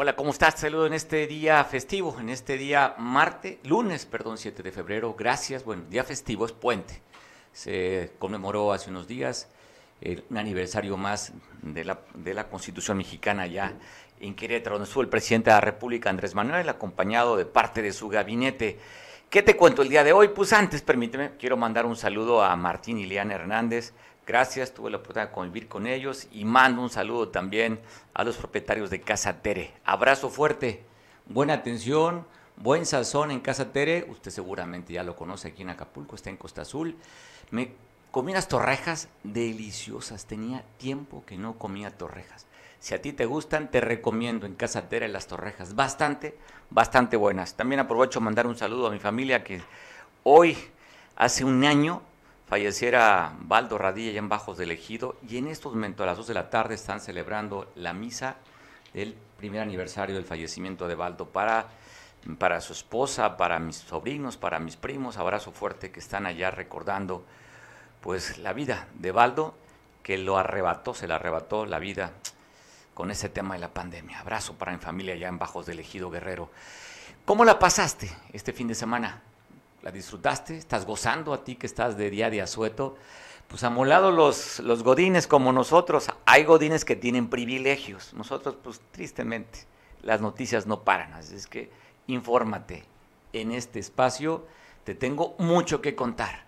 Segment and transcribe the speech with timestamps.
[0.00, 0.60] Hola, ¿cómo estás?
[0.60, 5.12] Saludo en este día festivo, en este día martes, lunes, perdón, 7 de febrero.
[5.18, 5.64] Gracias.
[5.64, 7.02] Bueno, día festivo es puente.
[7.52, 9.48] Se conmemoró hace unos días
[10.00, 11.32] eh, un aniversario más
[11.62, 13.72] de la, de la Constitución mexicana ya
[14.20, 17.92] en Querétaro, donde estuvo el presidente de la República, Andrés Manuel, acompañado de parte de
[17.92, 18.78] su gabinete.
[19.28, 20.28] ¿Qué te cuento el día de hoy?
[20.28, 23.94] Pues antes, permíteme, quiero mandar un saludo a Martín Iliana Hernández,
[24.28, 27.80] Gracias, tuve la oportunidad de convivir con ellos y mando un saludo también
[28.12, 29.72] a los propietarios de Casa Tere.
[29.86, 30.84] Abrazo fuerte,
[31.24, 34.06] buena atención, buen sazón en Casa Tere.
[34.10, 36.94] Usted seguramente ya lo conoce aquí en Acapulco, está en Costa Azul.
[37.50, 37.72] Me
[38.10, 42.44] comí unas torrejas deliciosas, tenía tiempo que no comía torrejas.
[42.80, 46.36] Si a ti te gustan, te recomiendo en Casa Tere las torrejas, bastante,
[46.68, 47.54] bastante buenas.
[47.54, 49.62] También aprovecho mandar un saludo a mi familia que
[50.22, 50.54] hoy,
[51.16, 52.02] hace un año,
[52.48, 56.28] falleciera Baldo Radilla ya en Bajos del Ejido y en estos momentos a las 2
[56.28, 58.36] de la tarde están celebrando la misa
[58.94, 61.66] del primer aniversario del fallecimiento de Baldo para,
[62.38, 67.22] para su esposa, para mis sobrinos, para mis primos, abrazo fuerte que están allá recordando
[68.00, 69.54] pues la vida de Baldo
[70.02, 72.12] que lo arrebató, se le arrebató la vida
[72.94, 74.20] con ese tema de la pandemia.
[74.20, 76.50] Abrazo para mi familia allá en Bajos del Ejido Guerrero.
[77.26, 79.22] ¿Cómo la pasaste este fin de semana?
[79.82, 82.96] La disfrutaste, estás gozando a ti que estás de día de asueto.
[83.46, 88.12] Pues amolado los, los godines como nosotros, hay godines que tienen privilegios.
[88.12, 89.60] Nosotros, pues tristemente,
[90.02, 91.14] las noticias no paran.
[91.14, 91.70] Así es que
[92.06, 92.84] infórmate.
[93.32, 94.46] En este espacio
[94.84, 96.46] te tengo mucho que contar.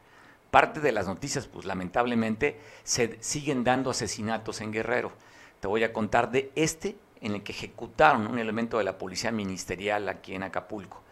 [0.51, 5.13] Parte de las noticias, pues lamentablemente, se siguen dando asesinatos en Guerrero.
[5.61, 9.31] Te voy a contar de este en el que ejecutaron un elemento de la policía
[9.31, 11.03] ministerial aquí en Acapulco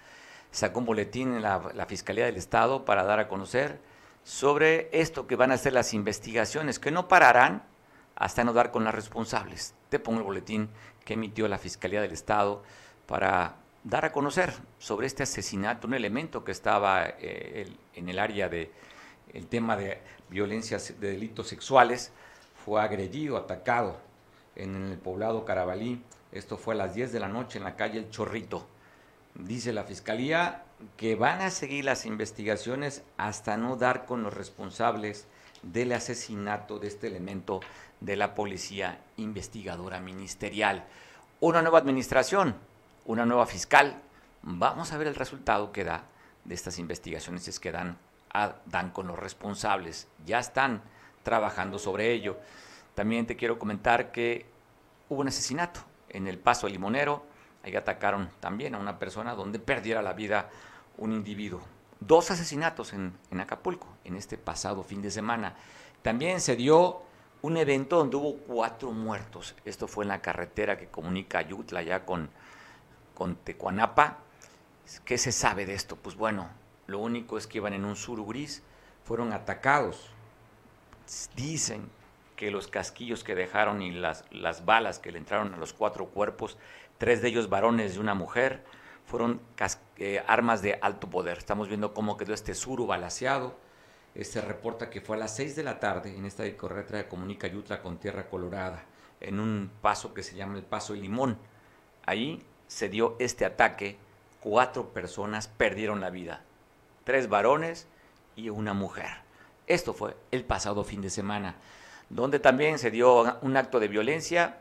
[0.50, 3.80] sacó un boletín en la, Fiscalía del Estado para dar a conocer
[4.24, 7.62] sobre esto que van a ser las investigaciones, que no pararán
[8.16, 9.74] hasta no dar con las responsables.
[9.88, 10.68] Te pongo el boletín
[11.04, 12.62] que emitió la Fiscalía del Estado
[13.06, 18.48] para dar a conocer sobre este asesinato, un elemento que estaba eh, en el área
[18.48, 18.70] de
[19.32, 20.00] el tema de
[20.30, 22.12] violencias, de delitos sexuales,
[22.64, 23.98] fue agredido, atacado
[24.56, 26.02] en el poblado Carabalí.
[26.32, 28.66] Esto fue a las 10 de la noche en la calle El Chorrito
[29.38, 30.64] dice la Fiscalía
[30.96, 35.26] que van a seguir las investigaciones hasta no dar con los responsables
[35.62, 37.60] del asesinato de este elemento
[38.00, 40.84] de la Policía Investigadora Ministerial.
[41.40, 42.56] Una nueva administración,
[43.06, 44.00] una nueva fiscal.
[44.42, 46.04] Vamos a ver el resultado que da
[46.44, 47.96] de estas investigaciones, es que dan,
[48.66, 50.06] dan con los responsables.
[50.26, 50.82] Ya están
[51.22, 52.38] trabajando sobre ello.
[52.94, 54.46] También te quiero comentar que
[55.08, 57.24] hubo un asesinato en el Paso Limonero
[57.68, 60.48] Ahí atacaron también a una persona donde perdiera la vida
[60.96, 61.60] un individuo.
[62.00, 65.54] Dos asesinatos en, Acapulco en este pasado fin de semana.
[66.00, 67.02] También se dio
[67.42, 69.54] un evento donde hubo cuatro muertos.
[69.66, 72.30] Esto fue en la carretera que comunica Ayutla ya con,
[73.14, 74.18] con Tecuanapa.
[75.04, 75.96] ¿Qué se sabe de esto?
[75.96, 76.48] Pues bueno,
[76.86, 78.62] lo único es que iban en un sur gris,
[79.04, 80.08] fueron atacados.
[81.36, 81.90] Dicen
[82.34, 86.06] que los casquillos que dejaron y las, las balas que le entraron a los cuatro
[86.06, 86.56] cuerpos
[86.98, 88.64] tres de ellos varones y una mujer,
[89.06, 89.40] fueron
[89.96, 91.38] eh, armas de alto poder.
[91.38, 93.56] Estamos viendo cómo quedó este suru balaseado.
[94.20, 97.46] Se reporta que fue a las seis de la tarde en esta carretera de Comunica
[97.46, 98.84] Yutla con Tierra Colorada,
[99.20, 101.38] en un paso que se llama el Paso de Limón.
[102.04, 103.96] Ahí se dio este ataque,
[104.40, 106.42] cuatro personas perdieron la vida,
[107.04, 107.86] tres varones
[108.34, 109.08] y una mujer.
[109.68, 111.56] Esto fue el pasado fin de semana,
[112.10, 114.58] donde también se dio un acto de violencia.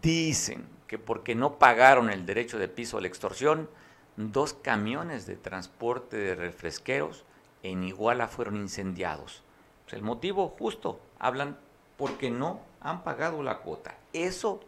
[0.00, 3.70] Dicen que porque no pagaron el derecho de piso a la extorsión,
[4.18, 7.24] dos camiones de transporte de refresqueros
[7.62, 9.42] en Iguala fueron incendiados.
[9.90, 11.56] El motivo justo, hablan
[11.96, 13.94] porque no han pagado la cuota.
[14.12, 14.60] Eso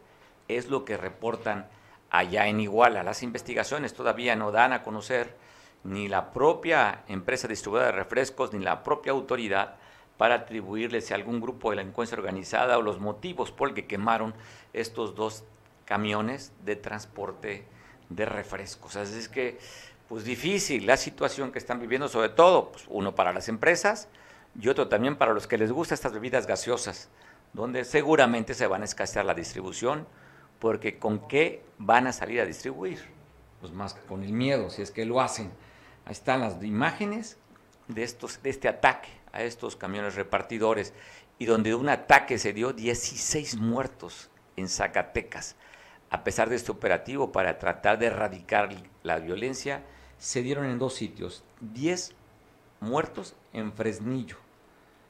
[0.47, 1.67] es lo que reportan
[2.09, 3.03] allá en Iguala.
[3.03, 5.35] Las investigaciones todavía no dan a conocer
[5.83, 9.75] ni la propia empresa distribuidora de refrescos ni la propia autoridad
[10.17, 14.33] para atribuirles a algún grupo de delincuencia organizada o los motivos por el que quemaron
[14.73, 15.43] estos dos
[15.85, 17.65] camiones de transporte
[18.09, 18.95] de refrescos.
[18.95, 19.57] Así es que,
[20.07, 24.07] pues difícil la situación que están viviendo, sobre todo, pues, uno para las empresas
[24.59, 27.09] y otro también para los que les gustan estas bebidas gaseosas,
[27.53, 30.07] donde seguramente se van a escasear la distribución,
[30.59, 32.99] porque ¿con qué van a salir a distribuir?
[33.59, 35.51] Pues más que con el miedo, si es que lo hacen.
[36.05, 37.37] Ahí están las imágenes
[37.87, 40.93] de, estos, de este ataque a estos camiones repartidores
[41.37, 45.55] y donde un ataque se dio 16 muertos en Zacatecas.
[46.15, 48.69] A pesar de este operativo para tratar de erradicar
[49.03, 49.83] la violencia,
[50.17, 52.15] se dieron en dos sitios, 10
[52.79, 54.37] muertos en Fresnillo,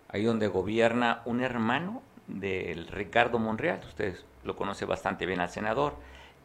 [0.08, 5.94] ahí donde gobierna un hermano del Ricardo Monreal, ustedes lo conocen bastante bien al senador,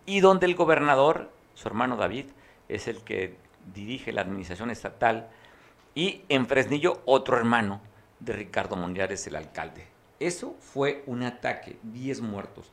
[0.05, 2.27] y donde el gobernador, su hermano David,
[2.69, 3.39] es el que
[3.73, 5.31] dirige la administración estatal,
[5.95, 7.81] y en Fresnillo otro hermano
[8.19, 8.77] de Ricardo
[9.09, 9.87] es el alcalde.
[10.19, 12.71] Eso fue un ataque, 10 muertos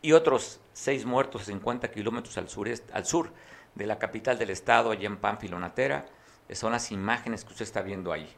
[0.00, 2.48] y otros 6 muertos a 50 kilómetros al,
[2.92, 3.32] al sur
[3.74, 6.04] de la capital del estado, allá en Panfilonatera.
[6.52, 8.28] Son las imágenes que usted está viendo ahí.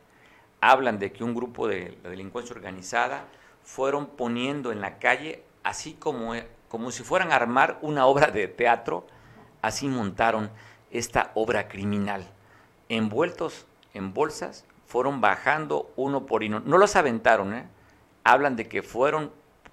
[0.61, 3.25] Hablan de que un grupo de la delincuencia organizada
[3.65, 6.33] fueron poniendo en la calle, así como,
[6.69, 9.05] como si fueran a armar una obra de teatro,
[9.61, 10.49] así montaron
[10.93, 12.25] esta obra criminal.
[12.89, 16.61] Envueltos en bolsas, fueron bajando uno por uno.
[16.61, 17.67] No los aventaron, ¿eh?
[18.23, 19.33] Hablan de que fueron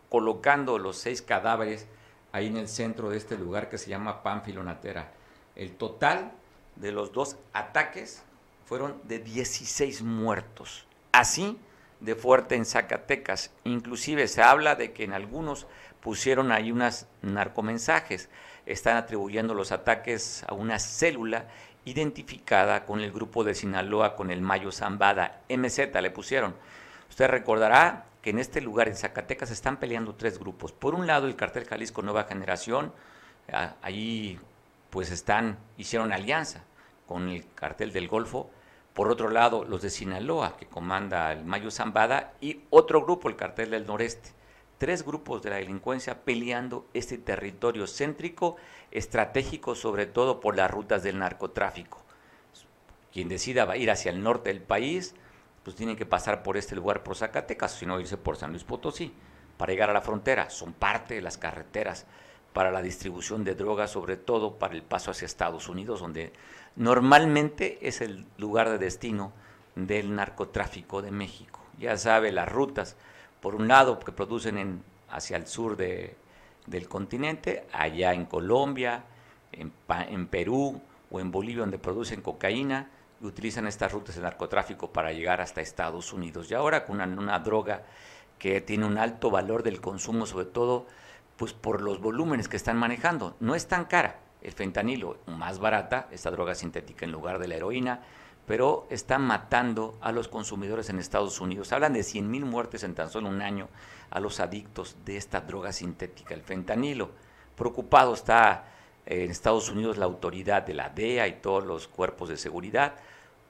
[0.10, 1.88] colocando los seis cadáveres
[2.36, 5.10] ahí en el centro de este lugar que se llama Panfilonatera.
[5.56, 6.34] El total
[6.76, 8.24] de los dos ataques
[8.66, 10.86] fueron de 16 muertos.
[11.14, 11.58] Así
[12.02, 13.52] de fuerte en Zacatecas.
[13.64, 15.66] Inclusive se habla de que en algunos
[16.02, 18.28] pusieron ahí unas narcomensajes.
[18.66, 21.48] Están atribuyendo los ataques a una célula
[21.86, 26.54] identificada con el grupo de Sinaloa, con el Mayo Zambada, MZ le pusieron.
[27.10, 30.72] Usted recordará que en este lugar, en Zacatecas, están peleando tres grupos.
[30.72, 32.92] Por un lado, el cartel Jalisco Nueva Generación,
[33.84, 34.40] ahí
[34.90, 36.64] pues están, hicieron alianza
[37.06, 38.50] con el cartel del Golfo.
[38.96, 43.36] Por otro lado, los de Sinaloa, que comanda el Mayo Zambada, y otro grupo, el
[43.36, 44.32] cartel del Noreste
[44.80, 48.56] tres grupos de la delincuencia peleando este territorio céntrico,
[48.90, 52.04] estratégico sobre todo por las rutas del narcotráfico.
[53.14, 55.14] Quien decida ir hacia el norte del país,
[55.66, 58.64] pues tiene que pasar por este lugar, por Zacatecas, si no irse por San Luis
[58.64, 59.12] Potosí,
[59.58, 60.50] para llegar a la frontera.
[60.52, 62.06] Son parte de las carreteras
[62.54, 66.32] para la distribución de drogas, sobre todo para el paso hacia Estados Unidos, donde
[66.76, 69.34] normalmente es el lugar de destino
[69.76, 71.60] del narcotráfico de México.
[71.80, 72.96] Ya sabe las rutas
[73.42, 76.16] por un lado, que producen en, hacia el sur de,
[76.68, 79.04] del continente, allá en Colombia,
[79.52, 80.80] en, Perú
[81.10, 82.90] o en Bolivia, donde producen cocaína,
[83.26, 86.50] utilizan estas rutas de narcotráfico para llegar hasta Estados Unidos.
[86.50, 87.84] Y ahora con una, droga
[88.40, 90.88] que tiene un alto valor del consumo, sobre todo
[91.38, 93.36] pues por los volúmenes que están manejando.
[93.40, 97.56] No es tan cara el fentanilo, más barata, esta droga sintética en lugar de la
[97.56, 98.02] heroína,
[98.46, 101.72] pero están matando a los consumidores en Estados Unidos.
[101.74, 103.70] Hablan de 100.000 muertes en tan solo un año
[104.12, 107.10] a los adictos de esta droga sintética, el fentanilo.
[107.56, 108.66] Preocupado está
[109.06, 112.96] eh, en Estados Unidos la autoridad de la DEA y todos los cuerpos de seguridad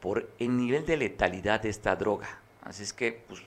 [0.05, 2.27] por el nivel de letalidad de esta droga.
[2.61, 3.41] Así es que, pues,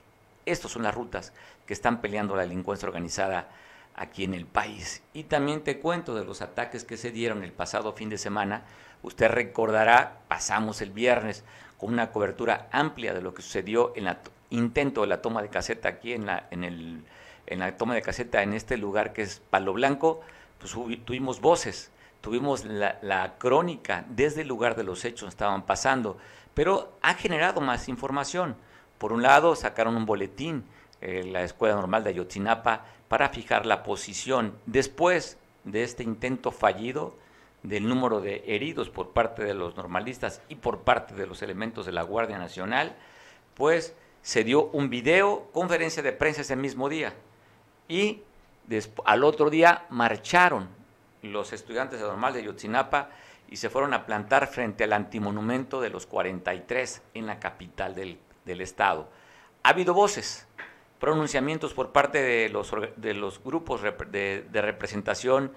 [0.45, 1.31] estas son las rutas
[1.65, 3.47] que están peleando la delincuencia organizada
[3.95, 5.01] aquí en el país.
[5.13, 8.65] Y también te cuento de los ataques que se dieron el pasado fin de semana
[9.01, 11.45] Usted recordará, pasamos el viernes
[11.77, 14.17] con una cobertura amplia de lo que sucedió en el
[14.49, 17.05] intento de la toma de caseta aquí en la, en el,
[17.47, 20.19] en la toma de caseta en este lugar que es Palo Blanco,
[20.59, 20.73] pues
[21.05, 26.17] tuvimos voces, tuvimos la, crónica desde el lugar de los hechos estaban pasando,
[26.53, 28.55] pero ha generado más información.
[28.97, 30.65] Por un lado, sacaron un boletín,
[31.01, 34.53] eh, la Escuela Normal de Ayotzinapa, para fijar la posición.
[34.65, 37.15] Después de este intento fallido,
[37.63, 41.85] del número de heridos por parte de los normalistas y por parte de los elementos
[41.85, 42.95] de la Guardia Nacional,
[43.53, 47.13] pues se dio un video, conferencia de prensa ese mismo día.
[47.87, 48.21] Y
[49.05, 50.69] al otro día marcharon
[51.21, 53.09] los estudiantes de Normal de Yotzinapa
[53.49, 58.19] y se fueron a plantar frente al antimonumento de los 43 en la capital del,
[58.61, 59.09] estado.
[59.63, 60.47] Ha habido voces,
[60.99, 65.51] pronunciamientos por parte de los, de los grupos de, de representación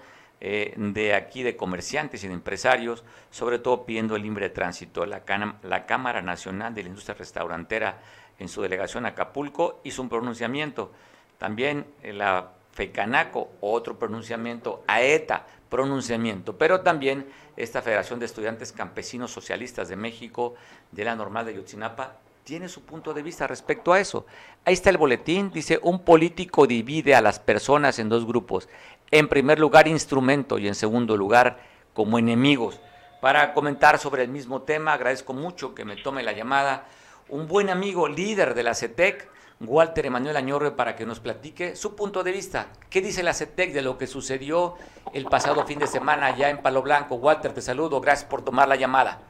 [0.45, 5.05] eh, de aquí de comerciantes y de empresarios, sobre todo pidiendo el libre tránsito.
[5.05, 5.23] La,
[5.63, 8.01] la Cámara Nacional de la Industria Restaurantera
[8.39, 10.91] en su delegación Acapulco hizo un pronunciamiento.
[11.37, 19.31] También eh, la FECANACO, otro pronunciamiento, AETA, pronunciamiento, pero también esta Federación de Estudiantes Campesinos
[19.31, 20.55] Socialistas de México,
[20.91, 24.25] de la Normal de Yotzinapa, tiene su punto de vista respecto a eso.
[24.65, 28.67] Ahí está el boletín, dice, un político divide a las personas en dos grupos.
[29.11, 31.59] En primer lugar, instrumento y en segundo lugar,
[31.93, 32.81] como enemigos.
[33.21, 36.85] Para comentar sobre el mismo tema, agradezco mucho que me tome la llamada
[37.29, 41.95] un buen amigo, líder de la CETEC, Walter Emanuel Añorre, para que nos platique su
[41.95, 42.67] punto de vista.
[42.89, 44.75] ¿Qué dice la CETEC de lo que sucedió
[45.13, 47.15] el pasado fin de semana allá en Palo Blanco?
[47.15, 49.21] Walter, te saludo, gracias por tomar la llamada.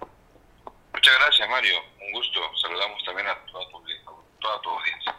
[0.94, 2.40] Muchas gracias, Mario gusto.
[2.62, 3.82] Saludamos también a toda tu,
[4.40, 5.16] toda tu audiencia.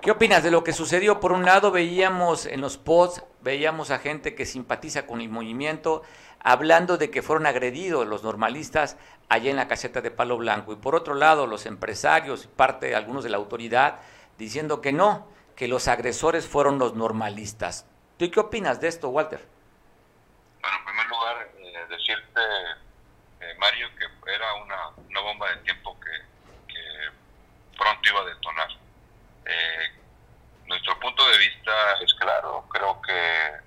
[0.00, 1.20] ¿Qué opinas de lo que sucedió?
[1.20, 6.02] Por un lado, veíamos en los posts, veíamos a gente que simpatiza con el movimiento,
[6.40, 8.96] hablando de que fueron agredidos los normalistas
[9.28, 10.72] allá en la caseta de Palo Blanco.
[10.72, 14.00] Y por otro lado, los empresarios, y parte de algunos de la autoridad,
[14.38, 17.86] diciendo que no, que los agresores fueron los normalistas.
[18.18, 19.46] ¿Tú qué opinas de esto, Walter?
[20.60, 22.40] Bueno, en primer lugar, eh, decirte,
[23.40, 28.68] eh, Mario, que era una, una bomba de tiempo que, que, pronto iba a detonar.
[29.44, 29.90] Eh,
[30.66, 33.66] nuestro punto de vista es claro, creo que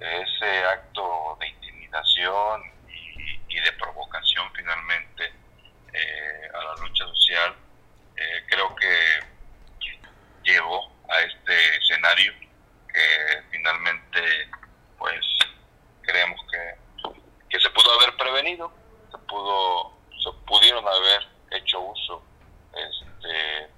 [0.00, 2.77] ese acto de intimidación
[3.58, 5.32] y de provocación finalmente
[5.92, 7.54] eh, a la lucha social,
[8.16, 9.20] eh, creo que
[10.44, 12.32] llevó a este escenario
[12.88, 14.50] que finalmente
[14.98, 15.20] pues
[16.02, 17.12] creemos que,
[17.50, 18.72] que se pudo haber prevenido,
[19.10, 22.22] se pudo, se pudieron haber hecho uso
[22.74, 23.68] este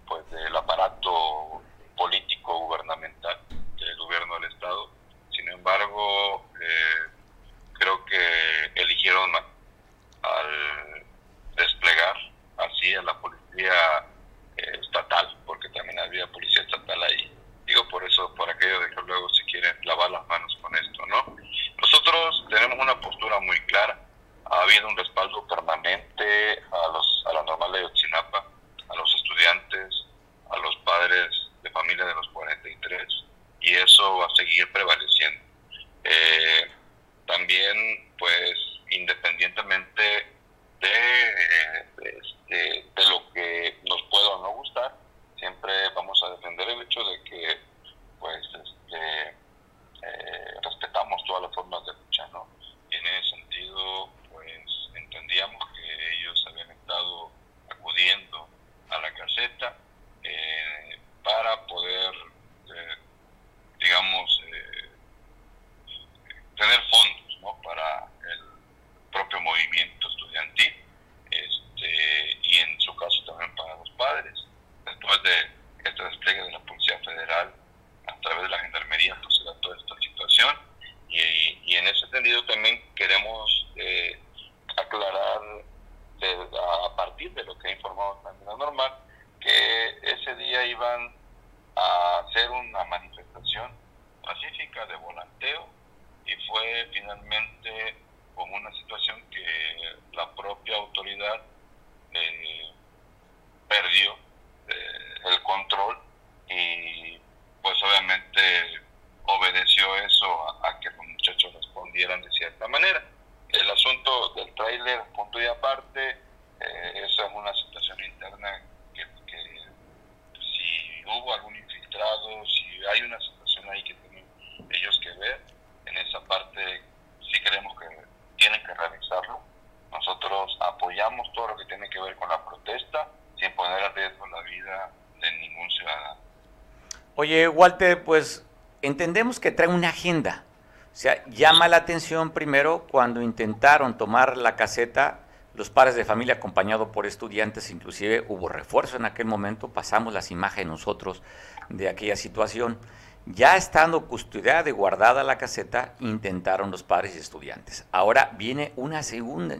[137.52, 138.44] Walter, pues
[138.82, 140.44] entendemos que trae una agenda.
[140.92, 145.20] O sea, llama la atención primero cuando intentaron tomar la caseta
[145.54, 150.30] los padres de familia acompañados por estudiantes, inclusive hubo refuerzo en aquel momento, pasamos las
[150.30, 151.22] imágenes nosotros
[151.68, 152.78] de aquella situación.
[153.26, 157.84] Ya estando custodiada y guardada la caseta, intentaron los padres y estudiantes.
[157.92, 159.02] Ahora viene una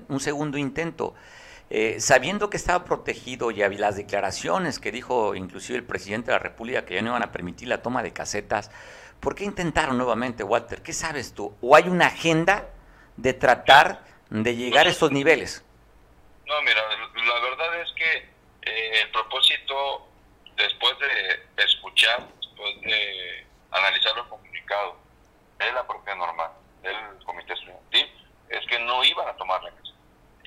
[0.09, 1.15] un segundo intento.
[1.73, 6.41] Eh, sabiendo que estaba protegido y las declaraciones que dijo inclusive el presidente de la
[6.41, 8.73] República que ya no iban a permitir la toma de casetas,
[9.21, 10.83] ¿por qué intentaron nuevamente, Walter?
[10.83, 11.57] ¿Qué sabes tú?
[11.61, 12.69] ¿O hay una agenda
[13.17, 15.65] de tratar de llegar a estos niveles?
[16.45, 16.83] No, mira,
[17.15, 18.17] la verdad es que
[18.63, 20.09] eh, el propósito,
[20.57, 24.97] después de escuchar, después de analizar los comunicados
[25.61, 26.51] de la propia norma
[26.83, 28.11] del comité estudiantil
[28.49, 29.71] es que no iban a tomar la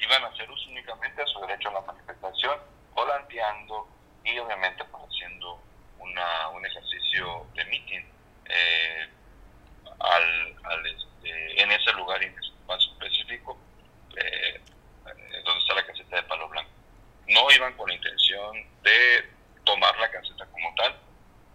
[0.03, 2.59] iban a hacer uso únicamente a su derecho a la manifestación,
[2.93, 3.87] volanteando
[4.23, 5.59] y obviamente pues, haciendo
[5.99, 8.05] una, un ejercicio de meeting
[8.45, 9.09] eh,
[9.99, 13.57] al, al este, en ese lugar en ese espacio específico
[14.17, 14.61] eh,
[15.43, 16.69] donde está la caseta de palo blanco.
[17.27, 19.29] No iban con la intención de
[19.63, 20.95] tomar la caseta como tal.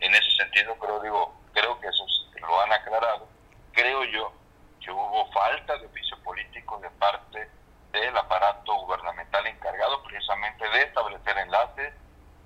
[0.00, 2.06] En ese sentido, creo, digo, creo que eso
[2.40, 3.28] lo han aclarado.
[3.72, 4.32] Creo yo
[4.80, 7.48] que hubo falta de oficio político de parte
[7.92, 11.92] del aparato gubernamental encargado precisamente de establecer enlaces,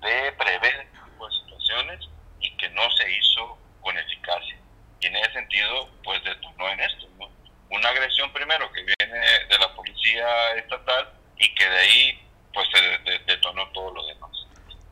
[0.01, 2.09] de prever tipo de situaciones
[2.39, 4.57] y que no se hizo con eficacia.
[4.99, 7.07] Y en ese sentido, pues detonó en esto,
[7.69, 9.19] Una agresión primero que viene
[9.49, 14.31] de la policía estatal y que de ahí pues se detonó todo lo demás.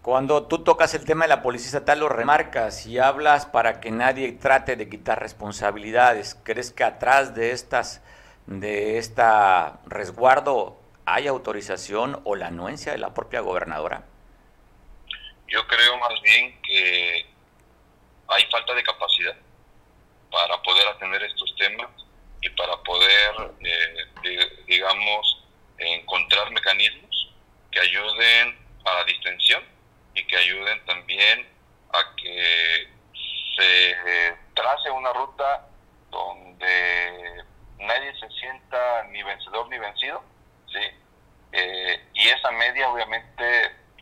[0.01, 3.91] Cuando tú tocas el tema de la policía estatal, lo remarcas y hablas para que
[3.91, 6.35] nadie trate de quitar responsabilidades.
[6.43, 8.01] ¿Crees que atrás de estas,
[8.47, 14.03] de esta resguardo hay autorización o la anuencia de la propia gobernadora?
[15.47, 17.25] Yo creo más bien que
[18.27, 19.35] hay falta de capacidad
[20.31, 21.89] para poder atender estos temas
[22.41, 25.43] y para poder, eh, digamos,
[25.77, 27.33] encontrar mecanismos
[27.71, 29.63] que ayuden a la distensión
[30.15, 31.47] y que ayuden también
[31.93, 32.87] a que
[33.57, 33.95] se
[34.53, 35.67] trace una ruta
[36.09, 37.43] donde
[37.81, 40.23] nadie se sienta ni vencedor ni vencido,
[40.67, 40.79] ¿sí?
[41.51, 43.43] Eh, y esa media obviamente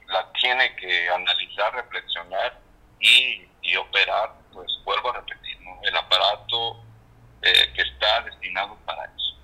[0.08, 2.60] la tiene que analizar, reflexionar
[3.00, 6.84] y, y operar, pues vuelvo a repetir, el aparato
[7.42, 9.36] eh, que está destinado para eso.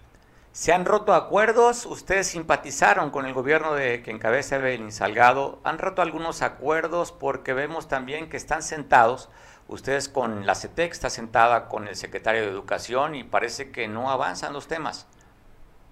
[0.52, 5.80] Se han roto acuerdos, ustedes simpatizaron con el gobierno de que encabeza Evelyn Salgado, han
[5.80, 9.30] roto algunos acuerdos porque vemos también que están sentados,
[9.68, 14.12] ustedes con la CETEC está sentada con el secretario de Educación y parece que no
[14.12, 15.08] avanzan los temas.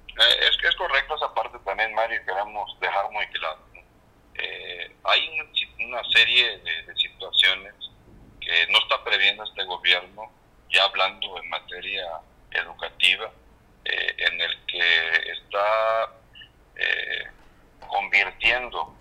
[0.10, 3.60] Eh, es, correcto esa parte también, Mario, queremos dejar muy claro.
[4.36, 5.30] Eh, hay
[5.80, 7.74] una serie de, situaciones
[8.40, 10.32] que no está previendo este gobierno,
[10.70, 12.06] ya hablando en materia
[12.52, 13.32] educativa,
[13.86, 16.10] eh, en el que está
[17.88, 18.96] convirtiendo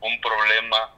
[0.00, 0.94] un problema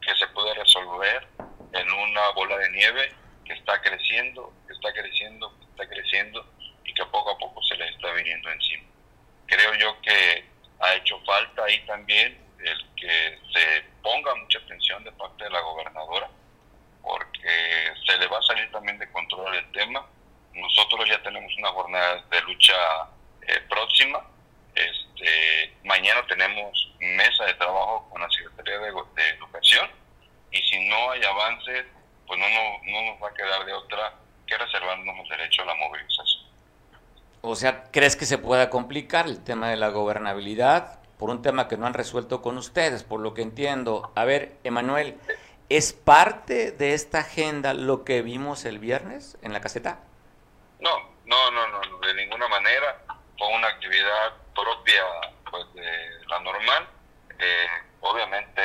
[0.00, 1.26] que se puede resolver
[1.72, 3.12] en una bola de nieve
[3.44, 6.46] que está creciendo, que está creciendo, está creciendo
[6.84, 8.84] y que poco a poco se le está viniendo encima.
[9.46, 10.44] Creo yo que
[10.80, 15.60] ha hecho falta ahí también el que se ponga mucha atención de parte de la
[15.60, 16.30] gobernadora,
[17.02, 20.06] porque se le va a salir también de control el tema.
[20.54, 22.74] Nosotros ya tenemos una jornada de lucha
[23.46, 24.24] eh, próxima.
[24.74, 28.88] Este, mañana tenemos mesa de trabajo con la Secretaría de,
[29.36, 29.99] Educación
[30.52, 31.86] y si no hay avances,
[32.26, 34.14] pues no, no, nos va a quedar de otra
[34.46, 36.50] que reservarnos el derecho a la movilización.
[37.42, 41.68] O sea, ¿crees que se pueda complicar el tema de la gobernabilidad por un tema
[41.68, 44.12] que no han resuelto con ustedes, por lo que entiendo?
[44.14, 45.18] A ver, Emanuel,
[45.68, 50.00] ¿es parte de esta agenda lo que vimos el viernes en la caseta?
[50.80, 50.90] No,
[51.24, 53.02] no, no, no, de ninguna manera.
[53.38, 55.02] Fue una actividad propia
[55.50, 56.88] pues, de la normal.
[57.38, 57.66] Eh,
[58.00, 58.62] obviamente,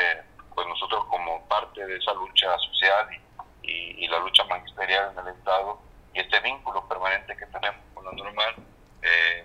[0.56, 3.08] pues nosotros como parte de esa lucha social
[3.62, 5.80] y, la lucha magisterial en el Estado,
[6.13, 8.56] y este vínculo permanente que tenemos con lo normal,
[9.02, 9.44] eh,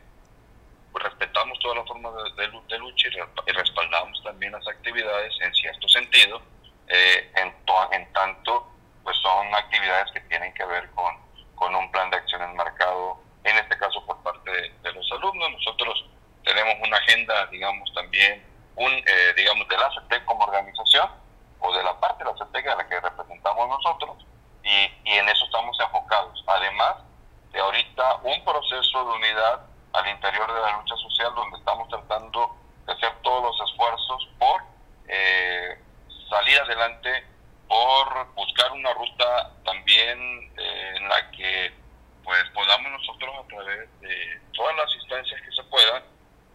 [0.92, 5.88] pues respetamos todas las formas de, de, lucha y, respaldamos también las actividades en cierto
[5.88, 6.40] sentido,
[6.88, 7.54] eh, en,
[7.92, 8.70] en tanto
[9.02, 11.14] pues son actividades que tienen que ver con,
[11.54, 15.50] con un plan de acción enmarcado, en este caso por parte de, los alumnos.
[15.52, 16.06] Nosotros
[16.44, 18.44] tenemos una agenda, digamos, también,
[18.84, 21.10] un, eh, digamos, de la CETEC como organización,
[21.60, 24.26] o de la parte de la CETEC a la que representamos nosotros,
[24.62, 26.42] y, y en eso estamos enfocados.
[26.46, 26.96] Además
[27.52, 29.60] de ahorita un proceso de unidad
[29.92, 34.62] al interior de la lucha social donde estamos tratando de hacer todos los esfuerzos por
[35.08, 35.78] eh,
[36.28, 37.26] salir adelante,
[37.68, 41.72] por buscar una ruta también eh, en la que
[42.22, 46.02] pues podamos nosotros a través de todas las instancias que se puedan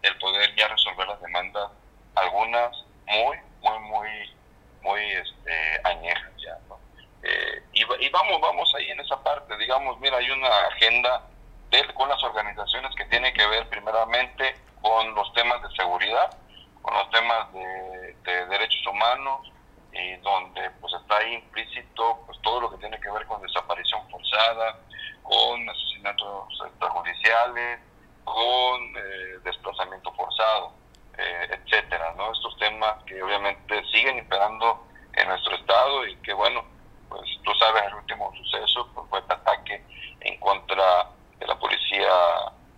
[0.02, 1.70] el poder ya resolver las demandas
[2.14, 2.70] algunas
[3.06, 4.36] muy muy muy
[4.82, 6.78] muy este, añejas ya ¿no?
[7.22, 11.26] Eh, y, vamos, vamos ahí en esa parte, digamos, mira, hay una agenda
[11.70, 16.38] de, con las organizaciones que tiene que ver primeramente con los temas de seguridad,
[16.82, 19.52] con los temas de, derechos humanos,
[19.92, 24.08] y donde pues está ahí implícito pues todo lo que tiene que ver con desaparición
[24.10, 24.78] forzada,
[25.22, 27.80] con asesinatos extrajudiciales,
[28.24, 30.72] con eh, desplazamiento forzado,
[31.18, 32.32] eh, etcétera, ¿no?
[32.32, 36.64] Estos temas que obviamente siguen imperando en nuestro estado y que bueno,
[37.08, 39.82] pues tú sabes el último suceso pues, fue el ataque
[40.20, 41.08] en contra
[41.38, 42.08] de la policía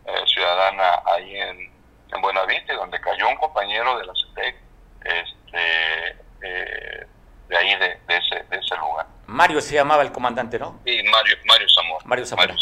[0.07, 1.73] eh, ciudadana ahí en,
[2.13, 4.57] en Buenavista, donde cayó un compañero de la CETEC
[5.05, 6.09] este,
[6.43, 7.07] eh,
[7.49, 9.07] de ahí, de, ese, de ese lugar.
[9.27, 10.81] Mario se llamaba el comandante, ¿no?
[10.85, 12.05] Sí, Mario, Mario Zamora.
[12.05, 12.55] Mario Zamora.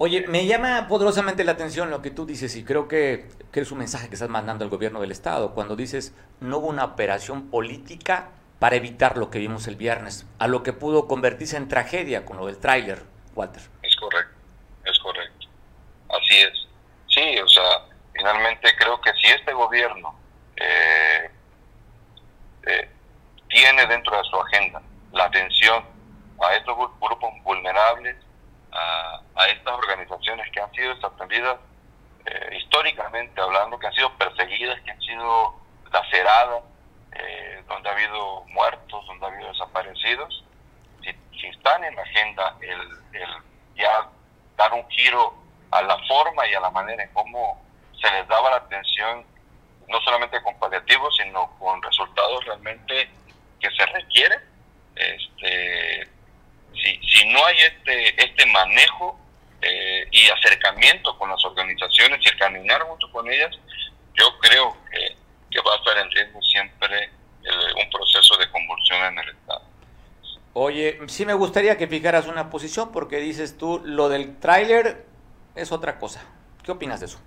[0.00, 3.72] Oye, me llama poderosamente la atención lo que tú dices y creo que, que es
[3.72, 7.50] un mensaje que estás mandando al gobierno del Estado cuando dices no hubo una operación
[7.50, 12.24] política para evitar lo que vimos el viernes, a lo que pudo convertirse en tragedia
[12.24, 13.02] con lo del tráiler,
[13.34, 13.62] Walter.
[13.82, 14.34] Es correcto,
[14.84, 15.46] es correcto.
[16.10, 16.68] Así es.
[17.08, 20.14] Sí, o sea, finalmente creo que si este gobierno
[20.56, 21.30] eh,
[22.66, 22.88] eh,
[23.48, 24.80] tiene dentro de su agenda
[25.12, 25.84] la atención
[26.40, 28.16] a estos grupos vulnerables,
[28.72, 31.56] a, estas organizaciones que han sido desatendidas
[32.26, 35.54] eh, históricamente hablando, que han sido perseguidas, que han sido
[35.90, 36.62] laceradas,
[37.12, 40.44] eh, donde ha habido muertos, donde ha habido desaparecidos,
[41.02, 42.80] si, si están en la agenda el,
[43.20, 43.28] el,
[43.76, 44.08] ya
[44.56, 45.34] dar un giro
[45.70, 47.62] a la forma y a la manera en cómo
[48.00, 49.24] se les daba la atención,
[49.88, 53.10] no solamente con paliativos, sino con resultados realmente
[53.60, 54.40] que se requieren.
[54.94, 56.08] Este,
[56.74, 59.18] si, si no hay este, este manejo
[59.62, 63.56] eh, y acercamiento con las organizaciones y el caminar junto con ellas,
[64.14, 65.16] yo creo que
[65.50, 67.10] que va a estar en riesgo siempre
[67.82, 69.62] un proceso de convulsión en el Estado.
[70.52, 75.06] Oye, sí me gustaría que fijaras una posición porque dices tú, lo del tráiler
[75.54, 76.22] es otra cosa.
[76.62, 77.20] ¿Qué opinas de eso?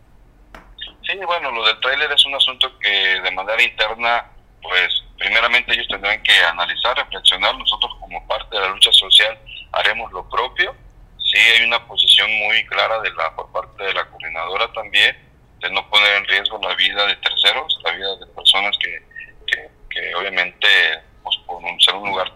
[1.02, 2.90] Sí, bueno, lo del tráiler es un asunto que
[3.22, 4.30] de manera interna,
[4.62, 7.58] pues primeramente ellos tendrán que analizar, reflexionar.
[7.58, 9.40] Nosotros como parte de la lucha social
[9.72, 10.76] haremos lo propio.
[11.18, 15.16] Sí hay una posición muy clara de la por parte de la coordinadora también
[15.62, 19.04] de no poner en riesgo la vida de terceros, la vida de personas que,
[19.90, 20.68] que, obviamente
[21.24, 22.32] pues, por ser un lugar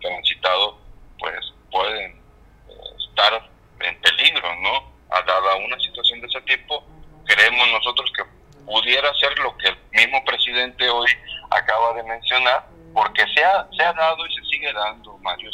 [0.00, 0.78] transitado
[1.18, 2.72] pues pueden eh,
[3.08, 3.50] estar
[3.80, 4.92] en peligro, ¿no?
[5.10, 6.84] A dada una situación de ese tipo,
[7.24, 8.24] creemos nosotros que
[8.64, 11.10] pudiera ser lo que el mismo presidente hoy
[11.50, 15.50] acaba de mencionar, porque se ha, se ha dado y se sigue dando, Mario,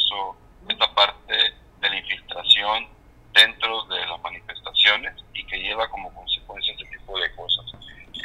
[0.69, 2.87] esta parte de la infiltración
[3.33, 7.65] dentro de las manifestaciones y que lleva como consecuencia este tipo de cosas.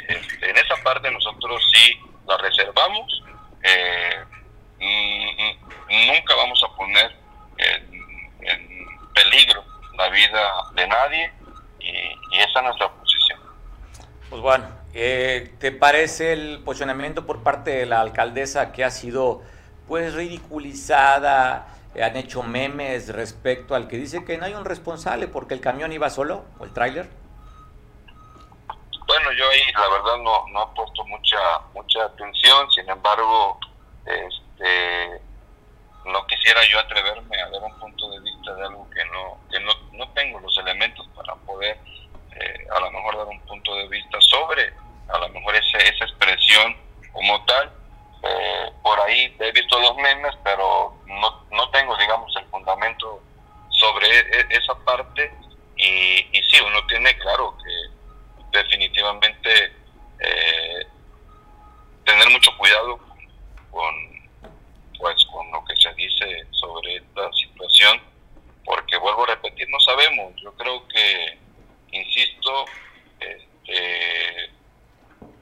[0.07, 3.23] Este, en esa parte nosotros sí la reservamos,
[3.63, 4.25] eh,
[4.79, 7.15] mm, nunca vamos a poner
[7.57, 8.07] en,
[9.13, 9.63] peligro
[9.97, 11.31] la vida de nadie
[11.79, 13.39] y, esa es nuestra posición.
[14.29, 19.41] Pues bueno, eh, ¿te parece el posicionamiento por parte de la alcaldesa que ha sido
[19.87, 21.76] pues ridiculizada?
[22.03, 25.91] Han hecho memes respecto al que dice que no hay un responsable porque el camión
[25.91, 27.09] iba solo o el tráiler?
[29.07, 31.37] Bueno, yo ahí la verdad no, no he puesto mucha
[31.73, 33.57] mucha atención, sin embargo,
[34.05, 35.21] este
[36.05, 39.59] no quisiera yo atreverme a dar un punto de vista de algo que no que
[39.59, 41.77] no, no tengo los elementos para poder
[42.35, 44.73] eh, a lo mejor dar un punto de vista sobre
[45.09, 46.75] a lo mejor ese, esa expresión
[47.11, 47.71] como tal
[48.23, 53.21] eh, por ahí he visto los memes pero no, no tengo digamos el fundamento
[53.69, 55.31] sobre e, e, esa parte.
[55.77, 59.71] Y, y sí uno tiene claro que definitivamente
[60.19, 60.87] eh,
[62.03, 62.97] tener mucho cuidado
[63.69, 64.17] con
[64.97, 68.01] pues con lo que se dice sobre esta situación
[68.65, 70.33] porque vuelvo a repetir no sabemos.
[70.41, 71.37] Yo creo que
[71.91, 72.65] insisto
[73.19, 74.49] este,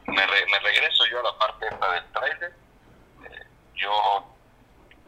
[0.08, 2.54] me, me regreso yo a la parte esta del trailer
[3.24, 4.35] eh, yo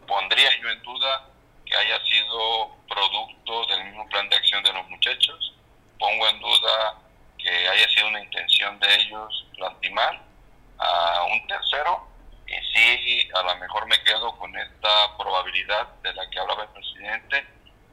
[0.07, 1.29] pondría yo en duda
[1.65, 5.53] que haya sido producto del mismo plan de acción de los muchachos
[5.99, 6.95] pongo en duda
[7.37, 10.21] que haya sido una intención de ellos lastimar
[10.79, 12.07] a un tercero
[12.47, 16.69] y sí, a lo mejor me quedo con esta probabilidad de la que hablaba el
[16.69, 17.45] presidente,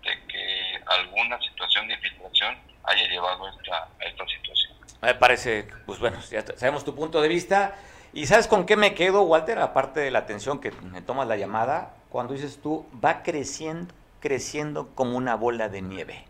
[0.03, 4.75] de que alguna situación de infiltración haya llevado esta, a esta situación.
[5.03, 7.75] Me parece, pues bueno, ya sabemos tu punto de vista.
[8.13, 9.59] ¿Y sabes con qué me quedo, Walter?
[9.59, 14.95] Aparte de la atención que me tomas la llamada, cuando dices tú, va creciendo, creciendo
[14.95, 16.25] como una bola de nieve.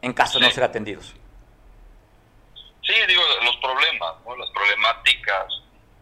[0.00, 1.14] En caso de no ser atendidos.
[2.82, 5.52] Sí, digo, los problemas, las problemáticas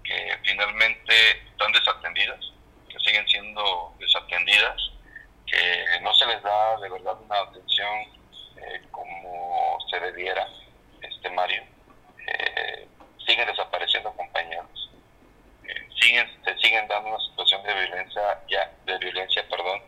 [0.04, 1.12] que finalmente
[1.50, 2.38] están desatendidas,
[2.88, 4.80] que siguen siendo desatendidas,
[5.44, 7.98] que no se les da de verdad una atención
[8.58, 10.46] eh, como se debiera,
[11.02, 11.64] este Mario.
[12.28, 12.86] Eh,
[13.26, 14.87] siguen desapareciendo compañeros,
[16.00, 19.80] siguen, se siguen dando una situación de violencia, ya, de violencia, perdón,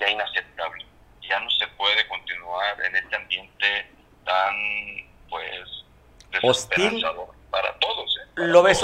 [0.00, 0.86] ya inaceptable.
[1.22, 3.86] Ya no se puede continuar en este ambiente
[4.24, 4.54] tan,
[5.28, 5.84] pues,
[6.42, 7.04] hostil
[7.50, 8.16] para todos.
[8.16, 8.28] ¿eh?
[8.36, 8.82] ¿Lo ves,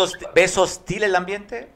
[0.59, 1.69] hostil, el ambiente?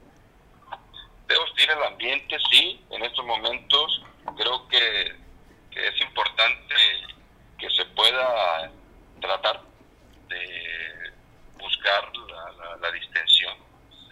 [1.27, 2.85] Veo hostil el ambiente, sí.
[2.91, 4.03] En estos momentos
[4.37, 5.23] creo que,
[5.73, 6.75] es importante
[7.59, 8.71] que se pueda
[9.21, 9.63] tratar
[10.29, 11.13] de
[11.59, 12.13] buscar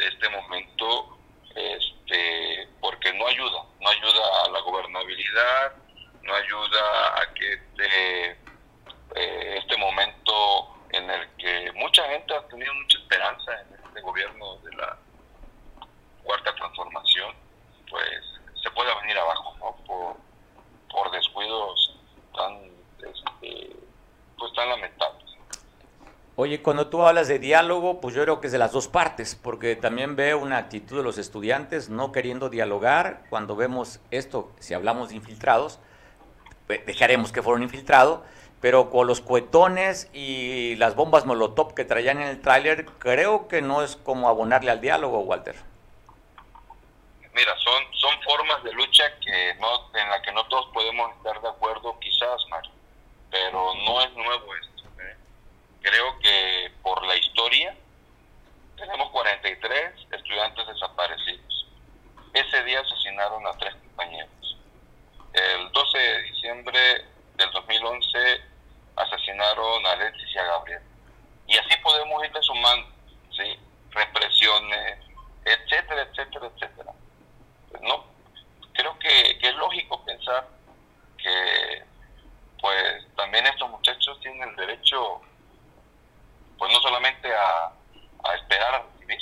[0.08, 1.18] este momento
[1.54, 5.72] este porque no ayuda no ayuda a la gobernabilidad
[6.22, 8.30] no ayuda a que este,
[9.16, 14.56] eh, este momento en el que mucha gente ha tenido mucha esperanza en este gobierno
[14.58, 14.98] de la
[16.24, 17.34] cuarta transformación,
[17.88, 19.84] pues se puede venir abajo, ¿no?
[19.84, 20.16] Por,
[20.90, 21.96] por descuidos
[22.34, 23.76] tan, este,
[24.38, 25.19] pues tan lamentables.
[26.42, 29.34] Oye, cuando tú hablas de diálogo, pues yo creo que es de las dos partes,
[29.34, 33.24] porque también veo una actitud de los estudiantes no queriendo dialogar.
[33.28, 35.80] Cuando vemos esto, si hablamos de infiltrados,
[36.86, 38.20] dejaremos que fueron infiltrados,
[38.62, 43.60] pero con los cuetones y las bombas molotov que traían en el tráiler, creo que
[43.60, 45.56] no es como abonarle al diálogo, Walter.
[47.34, 51.38] Mira, son, son formas de lucha que no, en la que no todos podemos estar
[51.42, 52.72] de acuerdo, quizás, Mario,
[53.30, 54.69] pero no es nuevo esto.
[55.82, 57.74] Creo que por la historia
[58.76, 61.66] tenemos 43 estudiantes desaparecidos.
[62.32, 64.56] Ese día asesinaron a tres compañeros.
[65.32, 67.04] El 12 de diciembre
[67.36, 68.42] del 2011
[68.96, 70.82] asesinaron a Alexis y a Gabriel.
[71.46, 72.88] Y así podemos irle sumando,
[73.36, 73.58] ¿sí?
[73.90, 74.98] Represiones,
[75.44, 76.92] etcétera, etcétera, etcétera.
[77.82, 78.04] No,
[78.72, 80.46] creo que, es lógico pensar
[81.18, 81.84] que
[82.60, 85.20] pues también estos muchachos tienen el derecho
[86.58, 87.72] pues no solamente a,
[88.24, 89.18] a esperar a recibir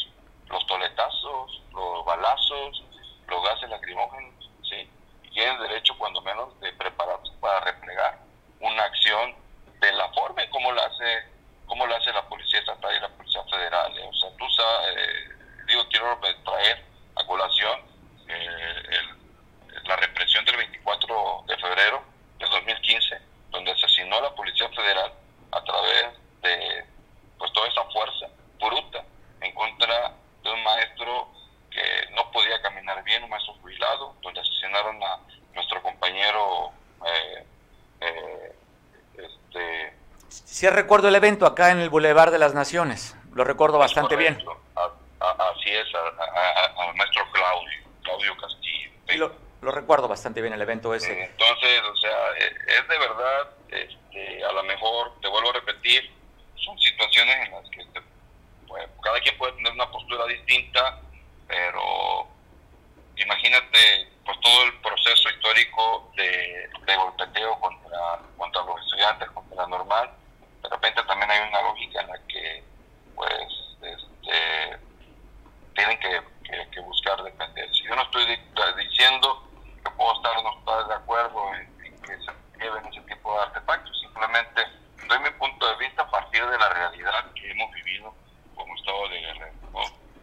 [0.48, 2.82] los toletazos, los balazos,
[3.28, 4.90] los gases lacrimógenos, ¿sí?
[5.24, 8.18] Y tienen derecho cuando menos de prepararse para replegar
[8.60, 9.34] una acción
[9.80, 13.08] de la forma en cómo la hace cómo lo hace la policía estatal y la
[13.10, 14.08] policía federal ¿eh?
[14.08, 15.28] o sea tú sabes eh,
[15.68, 17.80] digo quiero traer a colación
[18.26, 19.00] eh,
[19.84, 22.02] la represión del 24 de febrero
[22.38, 25.12] de 2015 donde asesinó a la policía federal
[25.52, 26.06] a través
[26.42, 26.84] de
[27.38, 28.26] pues toda esa fuerza
[28.58, 29.04] bruta
[29.40, 31.28] en contra de un maestro maestro
[31.70, 35.20] que no podía caminar bien, un maestro jubilado, donde asesinaron a
[35.54, 36.72] nuestro compañero.
[37.06, 37.46] Eh,
[38.00, 38.56] eh,
[39.14, 39.92] este,
[40.70, 44.34] recuerdo el evento acá en el Boulevard de las Naciones, lo recuerdo bastante bien.
[44.36, 49.32] así es, al maestro Claudio, Claudio Castillo.
[49.60, 51.24] Lo, recuerdo bastante bien el evento ese.
[51.24, 56.10] Entonces, o sea, e, es de verdad, este, a lo mejor, te vuelvo a repetir,
[56.56, 57.84] son situaciones en las que
[59.02, 61.00] cada quien puede tener una postura distinta,
[61.46, 62.28] pero
[63.16, 69.68] imagínate pues todo el proceso histórico de, de golpeteo contra, contra los estudiantes, contra la
[69.68, 70.10] normal.
[70.62, 72.62] De repente también hay una lógica en la que
[73.14, 73.48] pues
[73.80, 74.78] este,
[75.74, 76.20] tienen que,
[76.70, 77.82] que, buscar defenderse.
[77.84, 78.26] Yo no estoy
[78.76, 79.48] diciendo
[79.82, 83.42] que puedo estar o no estar de acuerdo en, que se lleven ese tipo de
[83.42, 84.62] artefactos, simplemente
[85.08, 88.14] doy mi punto de vista a partir de la realidad que hemos vivido
[88.54, 89.52] como Estado de Guerrero.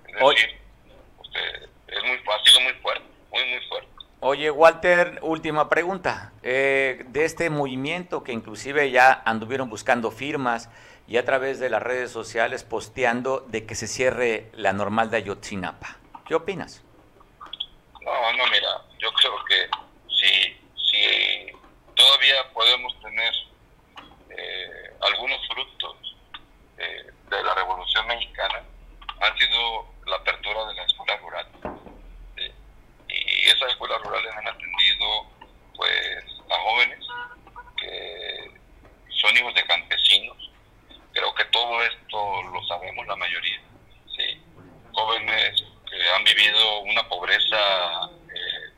[0.08, 0.62] Es decir,
[1.18, 3.90] usted, es muy fácil, muy fuerte, muy, muy fuerte.
[4.22, 6.34] Oye, Walter, última pregunta.
[6.42, 10.72] Eh, de este movimiento que inclusive ya anduvieron buscando firmas
[11.08, 15.18] y a través de las redes sociales posteando de que se cierre la normal de
[15.18, 15.98] Ayotzinapa.
[16.28, 16.84] ¿Qué opinas?
[18.02, 19.70] No, no, mira, yo creo que
[20.10, 21.52] si, si
[21.94, 23.34] todavía podemos tener
[24.32, 26.16] eh, algunos frutos
[26.80, 28.64] eh, de la Revolución Mexicana,
[29.22, 31.76] han sido la apertura de la escuela rural
[33.16, 35.28] y esas escuelas rurales han atendido
[35.76, 37.00] pues a jóvenes
[37.78, 38.52] que
[39.22, 40.52] son hijos de campesinos.
[41.14, 43.62] Creo que todo esto lo sabemos la mayoría.
[44.18, 44.42] ¿sí?
[44.94, 48.74] Jóvenes que han vivido una pobreza eh,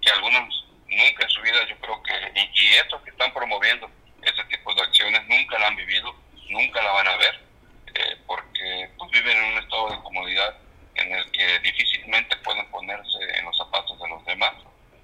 [0.00, 3.90] que algunos nunca en su vida yo creo que, y, y estos que están promoviendo
[4.22, 6.14] ese tipo de acciones nunca la han vivido,
[6.50, 7.40] nunca la van a ver,
[7.94, 10.56] eh, porque pues, viven en un estado de comodidad
[11.00, 14.52] en el que difícilmente pueden ponerse en los zapatos de los demás.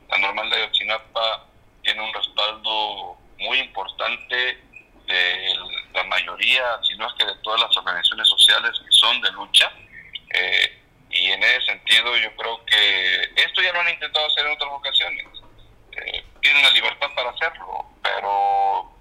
[0.08, 1.46] La normal de Ochinapa
[1.82, 4.58] tiene un respaldo muy importante
[5.06, 5.54] de
[5.92, 9.72] la mayoría, si no es que de todas las organizaciones sociales que son de lucha.
[10.34, 14.52] Eh, y en ese sentido yo creo que esto ya lo han intentado hacer en
[14.52, 15.26] otras ocasiones.
[15.92, 18.92] Eh, tienen la libertad para hacerlo, pero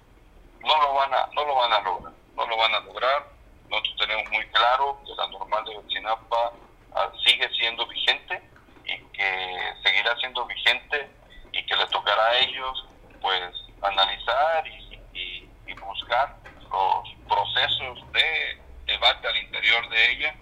[0.60, 3.26] no lo van a, no lo van a lograr, no lo van a lograr.
[3.68, 6.52] Nosotros tenemos muy claro que la normal de Ochinapa
[6.96, 8.40] Ah, sigue siendo vigente
[8.86, 11.10] y que seguirá siendo vigente
[11.52, 12.86] y que le tocará a ellos
[13.20, 14.86] pues analizar y,
[15.78, 16.36] buscar
[16.70, 20.34] los procesos de debate al interior de ella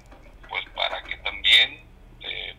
[0.49, 1.85] pues para que también
[2.20, 2.57] eh,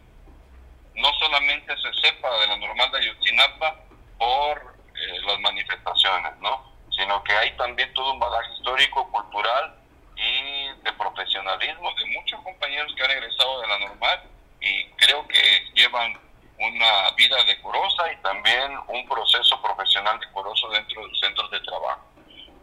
[0.96, 3.80] no solamente se sepa de la normal de Ayotzinapa
[4.18, 6.74] por eh, las manifestaciones, ¿no?
[6.92, 9.76] sino que hay también todo un bagaje histórico, cultural
[10.16, 14.24] y de profesionalismo de muchos compañeros que han egresado de la normal
[14.62, 16.18] y creo que llevan
[16.58, 22.02] una vida decorosa y también un proceso profesional decoroso dentro de los centros de trabajo.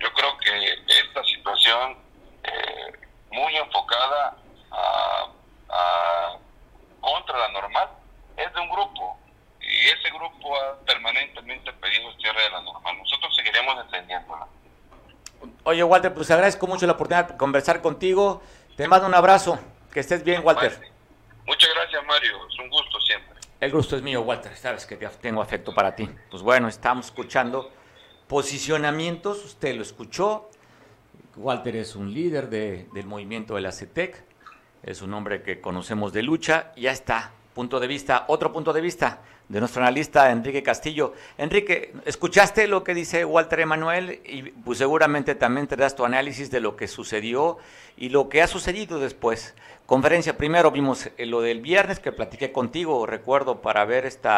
[0.00, 1.96] Yo creo que esta situación
[2.42, 2.92] eh,
[3.30, 4.36] muy enfocada
[4.72, 6.36] a,
[7.00, 7.88] contra la normal
[8.36, 9.16] es de un grupo
[9.60, 12.98] y ese grupo ha permanentemente pedido el cierre de la normal.
[12.98, 14.46] Nosotros seguiremos defendiéndola.
[15.62, 18.42] Oye, Walter, pues agradezco mucho la oportunidad de conversar contigo.
[18.76, 19.60] Te mando un abrazo.
[19.92, 20.92] Que estés bien, Walter
[21.74, 22.48] gracias, Mario.
[22.48, 23.38] Es un gusto siempre.
[23.62, 24.56] El gusto es mío, Walter.
[24.56, 26.10] Sabes que tengo afecto para ti.
[26.32, 27.70] Pues bueno, estamos escuchando
[28.26, 29.44] posicionamientos.
[29.44, 30.50] Usted lo escuchó.
[31.36, 34.24] Walter es un líder del movimiento de la CETEC.
[34.82, 36.72] Es un hombre que conocemos de lucha.
[36.76, 37.30] Ya está.
[37.54, 41.12] Punto de vista, otro punto de vista de nuestro analista Enrique Castillo.
[41.38, 44.22] Enrique, ¿escuchaste lo que dice Walter Emanuel?
[44.24, 47.58] Y pues seguramente también te das tu análisis de lo que sucedió
[47.96, 49.54] y lo que ha sucedido después.
[49.92, 54.30] Conferencia, primero vimos eh, lo del viernes que platiqué contigo, recuerdo, para ver este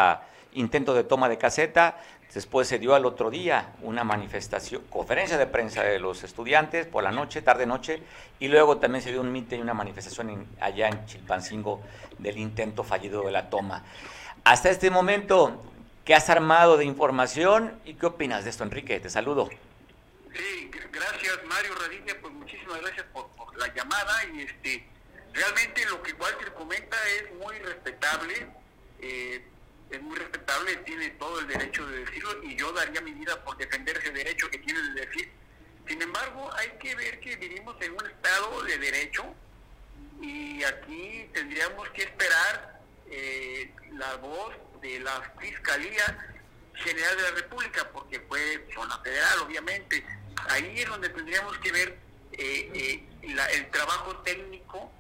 [0.55, 1.97] intento de toma de caseta.
[2.35, 7.05] Después se dio al otro día una manifestación, conferencia de prensa de los estudiantes por
[7.05, 8.03] la noche, tarde-noche,
[8.41, 11.81] y luego también se dio un mite y una manifestación allá en Chilpancingo
[12.19, 13.85] del intento fallido de la toma.
[14.43, 15.63] Hasta este momento,
[16.05, 18.99] ¿qué has armado de información y qué opinas de esto, Enrique?
[18.99, 19.49] Te saludo.
[20.35, 24.95] Sí, gracias Mario Radilla, pues muchísimas gracias por, la llamada y este
[25.35, 28.47] realmente lo que Walter comenta es muy respetable,
[29.01, 29.45] eh,
[29.91, 33.57] es muy respetable, tiene todo el derecho de decirlo y yo daría mi vida por
[33.57, 35.31] defender ese derecho que tiene de decir.
[35.87, 39.35] Sin embargo, hay que ver que vivimos en un estado de derecho
[40.21, 46.37] y aquí tendríamos que esperar eh, la voz de la Fiscalía
[46.75, 50.05] General de la República, porque fue zona federal, obviamente.
[50.49, 51.99] Ahí es donde tendríamos que ver
[52.33, 54.91] eh, eh, el trabajo técnico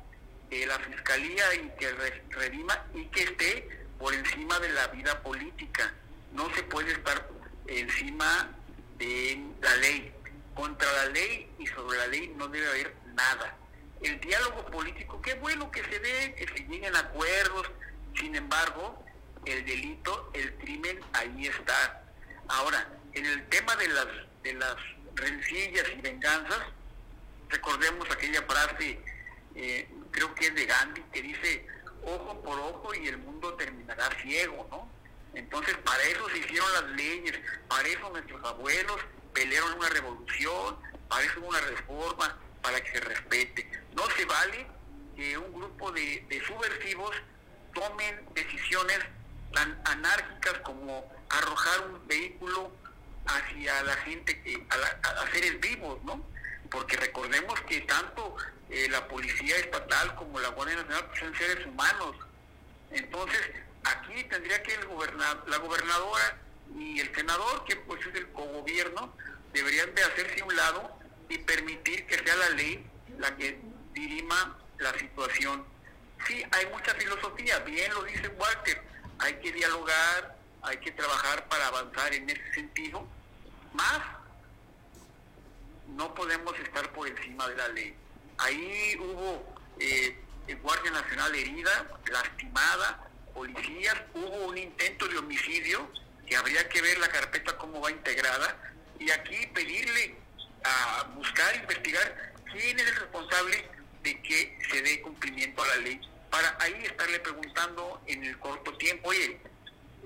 [0.54, 1.90] eh, la fiscalía y que
[2.30, 5.92] redima y que esté por encima de la vida política.
[6.32, 7.28] No se puede estar
[7.66, 8.50] encima
[8.98, 10.12] de la ley.
[10.54, 13.56] Contra la ley y sobre la ley no debe haber nada.
[14.00, 17.68] El diálogo político, qué bueno que se dé, que se lleguen acuerdos,
[18.14, 19.04] sin embargo,
[19.46, 22.04] el delito, el crimen, ahí está.
[22.46, 24.06] Ahora, en el tema de las,
[24.44, 24.76] de las
[25.16, 26.60] rencillas y venganzas,
[27.48, 29.00] recordemos aquella frase,
[29.54, 31.66] eh, creo que es de Gandhi, que dice,
[32.04, 34.88] ojo por ojo y el mundo terminará ciego, ¿no?
[35.34, 37.38] Entonces, para eso se hicieron las leyes,
[37.68, 39.00] para eso nuestros abuelos
[39.32, 40.76] pelearon una revolución,
[41.08, 43.68] para eso una reforma, para que se respete.
[43.94, 44.66] No se vale
[45.16, 47.14] que un grupo de, subversivos
[47.72, 48.98] tomen decisiones
[49.52, 52.72] tan anárquicas como arrojar un vehículo
[53.26, 56.24] hacia la gente, a, a, seres vivos, ¿no?
[56.70, 58.37] Porque recordemos que tanto
[58.70, 62.16] eh, la policía estatal como la Guardia Nacional pues, son seres humanos.
[62.90, 63.40] Entonces,
[63.85, 64.87] aquí tendría que el
[65.46, 66.38] la gobernadora
[66.77, 69.14] y el senador, que pues es el cogobierno,
[69.53, 70.98] deberían de hacerse un lado
[71.29, 72.85] y permitir que sea la ley
[73.18, 73.61] la que
[73.92, 75.64] dirima la situación.
[76.27, 78.83] Sí, hay mucha filosofía, bien lo dice Walter,
[79.18, 83.07] hay que dialogar, hay que trabajar para avanzar en ese sentido,
[83.72, 84.00] más
[85.88, 87.94] no podemos estar por encima de la ley.
[88.38, 90.16] Ahí hubo eh,
[90.62, 95.90] Guardia Nacional herida, lastimada, policías, hubo un intento de homicidio,
[96.26, 98.56] que habría que ver la carpeta cómo va integrada,
[98.98, 100.16] y aquí pedirle
[100.64, 103.68] a buscar, investigar quién es el responsable
[104.02, 108.76] de que se dé cumplimiento a la ley, para ahí estarle preguntando en el corto
[108.76, 109.38] tiempo, oye,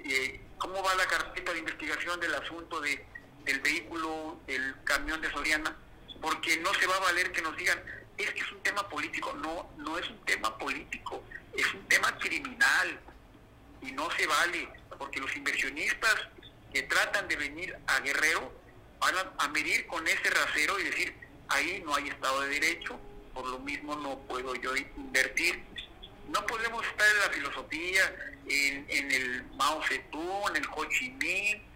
[0.04, 3.04] eh, ¿cómo va la carpeta de investigación del asunto de,
[3.44, 5.76] del vehículo, el camión de Soriana?
[6.20, 7.80] Porque no se va a valer que nos digan,
[8.16, 11.22] es que es un tema político, no, no es un tema político,
[11.56, 13.00] es un tema criminal
[13.82, 16.16] y no se vale, porque los inversionistas
[16.72, 18.52] que tratan de venir a Guerrero
[18.98, 21.14] van a, medir con ese rasero y decir,
[21.48, 22.98] ahí no hay Estado de Derecho,
[23.32, 25.62] por lo mismo no puedo yo invertir.
[26.28, 31.10] No podemos estar en la filosofía, en, en el Mao Zedong, en el Ho Chi
[31.10, 31.67] Minh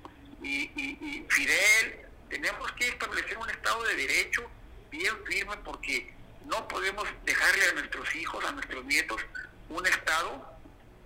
[0.42, 2.06] y, y Fidel.
[2.28, 4.48] Tenemos que establecer un Estado de Derecho
[4.90, 6.12] bien firme porque
[6.46, 9.20] no podemos dejarle a nuestros hijos, a nuestros nietos,
[9.68, 10.52] un Estado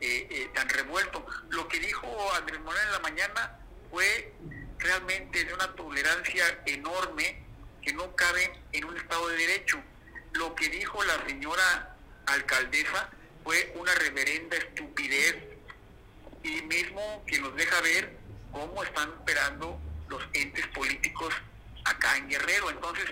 [0.01, 1.27] eh, eh, tan revuelto.
[1.51, 3.59] Lo que dijo Andrés Moreno en la mañana
[3.91, 4.33] fue
[4.79, 7.43] realmente de una tolerancia enorme
[7.83, 9.81] que no cabe en un Estado de Derecho.
[10.33, 11.97] Lo que dijo la señora
[12.27, 13.09] alcaldesa
[13.45, 15.37] fue una reverenda estupidez
[16.43, 18.17] y mismo que nos deja ver
[18.57, 21.35] cómo están operando los entes políticos
[21.85, 22.71] acá en Guerrero.
[22.71, 23.05] Entonces,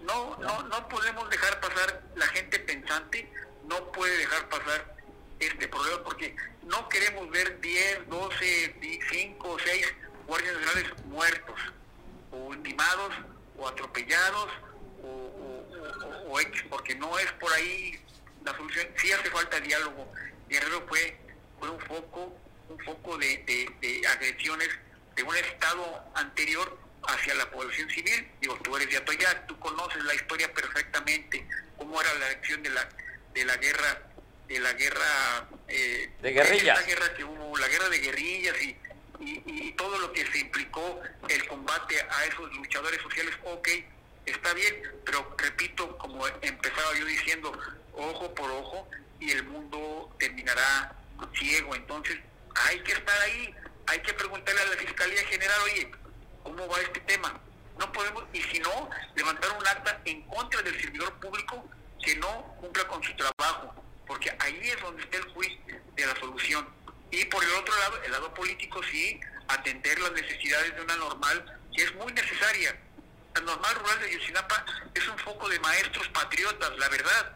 [0.00, 3.30] no, no, no podemos dejar pasar la gente pensante,
[3.66, 4.96] no puede dejar pasar
[5.38, 9.94] este problema porque no queremos ver 10, 12, 5, 6
[10.26, 11.60] guardias nacionales muertos
[12.32, 13.12] o ultimados
[13.58, 14.48] o atropellados
[15.02, 17.98] o, X, porque no es por ahí
[18.44, 18.86] la solución.
[18.96, 20.10] Sí hace falta diálogo.
[20.48, 21.18] Guerrero fue,
[21.58, 22.36] fue un foco,
[22.68, 24.68] un foco de, de, de agresiones
[25.16, 28.28] de un estado anterior hacia la población civil.
[28.40, 31.46] Digo, tú eres de Atoyac, tú conoces la historia perfectamente,
[31.76, 32.88] cómo era la acción de la,
[33.34, 34.02] de la guerra,
[34.46, 35.48] de la guerra...
[35.68, 36.80] Eh, de guerrillas.
[36.80, 38.76] La guerra que hubo, la guerra de guerrillas y,
[39.20, 43.68] y, todo lo que se implicó el combate a esos luchadores sociales, ok,
[44.26, 47.58] está bien, pero repito, como empezaba yo diciendo,
[47.94, 48.88] ojo por ojo
[49.20, 50.94] y el mundo terminará
[51.34, 51.74] ciego.
[51.74, 52.18] Entonces,
[52.54, 53.54] hay que estar ahí,
[53.86, 55.90] hay que preguntarle a la Fiscalía General, oye,
[56.42, 57.40] cómo va este tema.
[57.78, 61.68] No podemos, y si no, levantar un acta en contra del servidor público
[62.02, 63.74] que no cumpla con su trabajo,
[64.06, 66.66] porque ahí es donde está el juicio de la solución.
[67.10, 71.60] Y por el otro lado, el lado político sí, atender las necesidades de una normal
[71.74, 72.78] que es muy necesaria.
[73.34, 74.64] La normal rural de Yosinapa
[74.94, 77.34] es un foco de maestros patriotas, la verdad.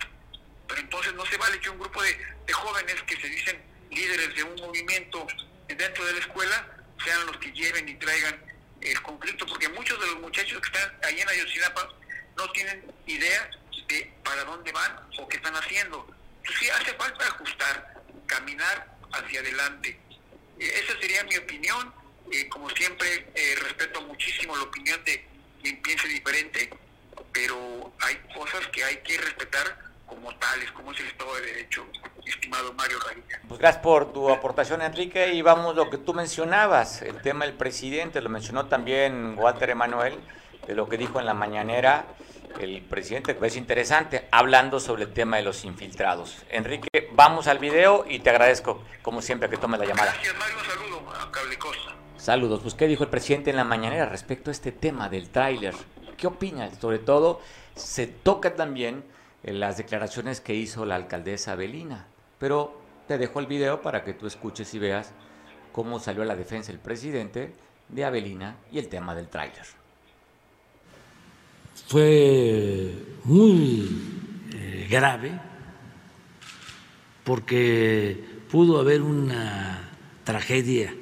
[0.66, 4.34] Pero entonces no se vale que un grupo de, de jóvenes que se dicen líderes
[4.34, 5.26] de un movimiento
[5.74, 6.66] dentro de la escuela
[7.04, 8.38] sean los que lleven y traigan
[8.80, 11.88] el conflicto, porque muchos de los muchachos que están ahí en Ayotzinapa
[12.36, 13.50] no tienen idea
[13.88, 16.06] de para dónde van o qué están haciendo.
[16.38, 19.98] Entonces sí hace falta ajustar, caminar hacia adelante.
[20.58, 21.92] Eh, esa sería mi opinión.
[22.32, 25.26] Eh, como siempre, eh, respeto muchísimo la opinión de
[25.62, 26.70] quien piense diferente,
[27.32, 31.86] pero hay cosas que hay que respetar como tales, como es el Estado de Derecho,
[32.26, 33.40] estimado Mario Radilla.
[33.48, 37.54] Pues gracias por tu aportación, Enrique, y vamos lo que tú mencionabas, el tema del
[37.54, 40.18] presidente, lo mencionó también Walter Emanuel,
[40.66, 42.06] de lo que dijo en la mañanera,
[42.58, 46.36] el presidente, que es interesante, hablando sobre el tema de los infiltrados.
[46.50, 50.12] Enrique, vamos al video y te agradezco, como siempre, que tome la llamada.
[50.12, 50.56] Gracias, Mario.
[50.66, 51.92] Saludo a Cablecosta.
[52.16, 52.60] Saludos.
[52.60, 55.74] Pues, ¿qué dijo el presidente en la mañanera respecto a este tema del tráiler?
[56.16, 56.68] ¿Qué opina?
[56.80, 57.40] Sobre todo,
[57.76, 59.04] se toca también
[59.42, 62.06] las declaraciones que hizo la alcaldesa Belina.
[62.38, 65.12] Pero te dejo el video para que tú escuches y veas
[65.72, 67.52] cómo salió a la defensa el presidente
[67.88, 69.64] de Avelina y el tema del tráiler.
[71.86, 72.92] Fue
[73.24, 73.88] muy
[74.52, 75.32] eh, grave
[77.24, 79.90] porque pudo haber una
[80.24, 80.94] tragedia,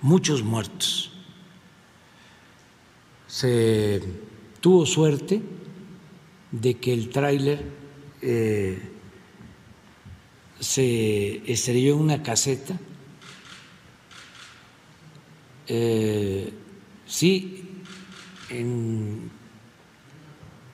[0.00, 1.12] muchos muertos.
[3.26, 4.02] Se
[4.60, 5.42] tuvo suerte
[6.60, 7.64] de que el tráiler
[8.22, 8.78] eh,
[10.60, 12.78] se estrelló en una caseta.
[15.66, 16.52] Eh,
[17.06, 17.64] sí,
[18.50, 19.30] en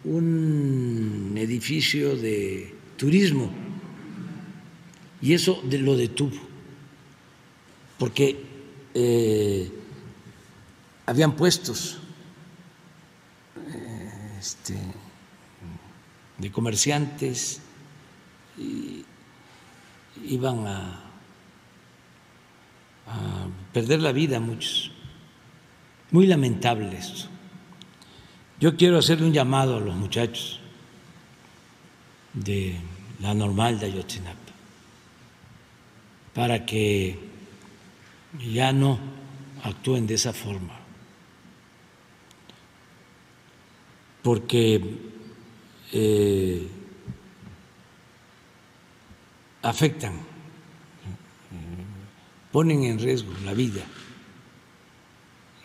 [0.05, 3.51] un edificio de turismo
[5.23, 6.37] y eso lo detuvo
[7.99, 8.43] porque
[8.95, 9.71] eh,
[11.07, 11.99] habían puestos
[14.41, 14.75] este,
[16.41, 17.61] de comerciantes
[18.57, 19.05] y
[20.25, 21.07] iban a,
[23.73, 24.93] perder la vida muchos.
[26.13, 27.29] Muy lamentable esto.
[28.59, 30.61] Yo quiero hacerle un llamado a los muchachos
[32.33, 32.77] de
[33.21, 34.39] la normal de Ayotzinapa
[36.35, 37.19] para que
[38.53, 38.99] ya no
[39.65, 40.75] actúen de esa forma,
[44.23, 45.10] porque
[45.93, 46.69] eh,
[49.63, 50.15] afectan,
[52.53, 53.83] ponen en riesgo la vida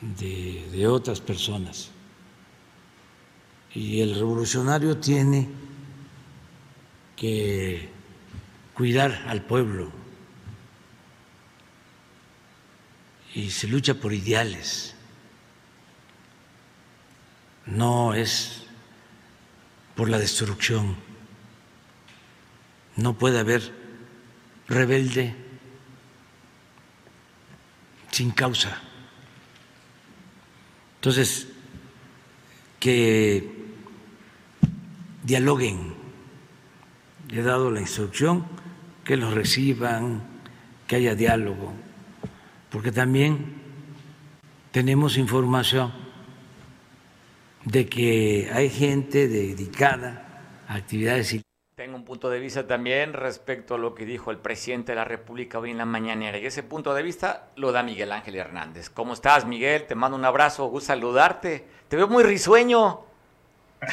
[0.01, 1.91] de, de otras personas.
[3.73, 5.49] Y el revolucionario tiene
[7.15, 7.89] que
[8.73, 9.91] cuidar al pueblo
[13.33, 14.95] y se lucha por ideales,
[17.65, 18.64] no es
[19.95, 20.95] por la destrucción,
[22.97, 23.73] no puede haber
[24.67, 25.35] rebelde
[28.11, 28.81] sin causa.
[30.95, 31.47] Entonces,
[32.79, 33.49] que
[35.23, 35.95] dialoguen.
[37.29, 38.45] He dado la instrucción
[39.03, 40.21] que los reciban,
[40.87, 41.73] que haya diálogo,
[42.69, 43.55] porque también
[44.71, 46.04] tenemos información
[47.65, 50.25] de que hay gente dedicada
[50.67, 51.41] a actividades
[51.75, 55.03] tengo un punto de vista también respecto a lo que dijo el presidente de la
[55.03, 56.37] República hoy en la mañanera.
[56.37, 58.89] Y ese punto de vista lo da Miguel Ángel Hernández.
[58.89, 59.85] ¿Cómo estás, Miguel?
[59.85, 61.65] Te mando un abrazo, gusto saludarte.
[61.89, 63.01] Te veo muy risueño.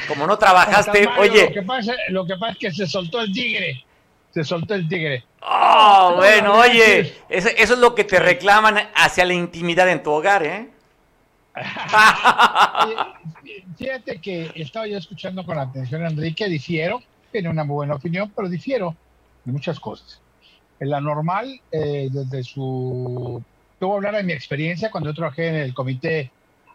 [0.06, 1.46] Como no trabajaste, oye.
[1.48, 3.84] Lo que, pasa, lo que pasa es que se soltó el tigre.
[4.30, 5.24] Se soltó el tigre.
[5.40, 7.16] Oh, bueno, oye.
[7.28, 10.70] Eso, eso es lo que te reclaman hacia la intimidad en tu hogar, ¿eh?
[13.76, 18.30] Fíjate que estaba yo escuchando con atención a Enrique, difiero tiene una muy buena opinión,
[18.36, 18.94] pero difiero
[19.44, 20.20] de muchas cosas.
[20.78, 23.42] En la normal, eh, desde su...
[23.78, 26.30] Te voy a hablar de mi experiencia cuando yo trabajé en el comité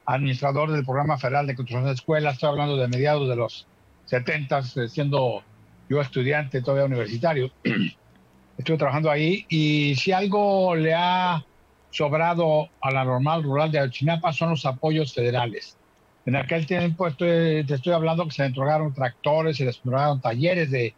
[0.05, 3.67] administrador del programa federal de construcción de escuelas, estoy hablando de mediados de los
[4.05, 5.43] 70, eh, siendo
[5.89, 7.51] yo estudiante todavía universitario.
[8.57, 11.45] Estuve trabajando ahí y si algo le ha
[11.92, 15.78] sobrado a la normal rural de Ayotzinapa son los apoyos federales.
[16.26, 20.94] En aquel tiempo te estoy hablando que se entregaron tractores, se les entregaron talleres de,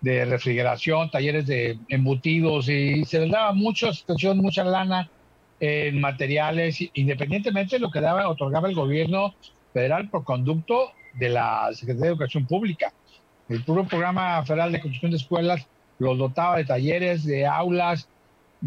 [0.00, 5.10] de refrigeración, talleres de embutidos y se les daba mucha situación, mucha lana
[5.60, 9.34] en materiales, independientemente de lo que daba, otorgaba el gobierno
[9.72, 12.92] federal por conducto de la Secretaría de Educación Pública.
[13.48, 15.66] El puro programa federal de construcción de escuelas
[15.98, 18.08] los dotaba de talleres, de aulas,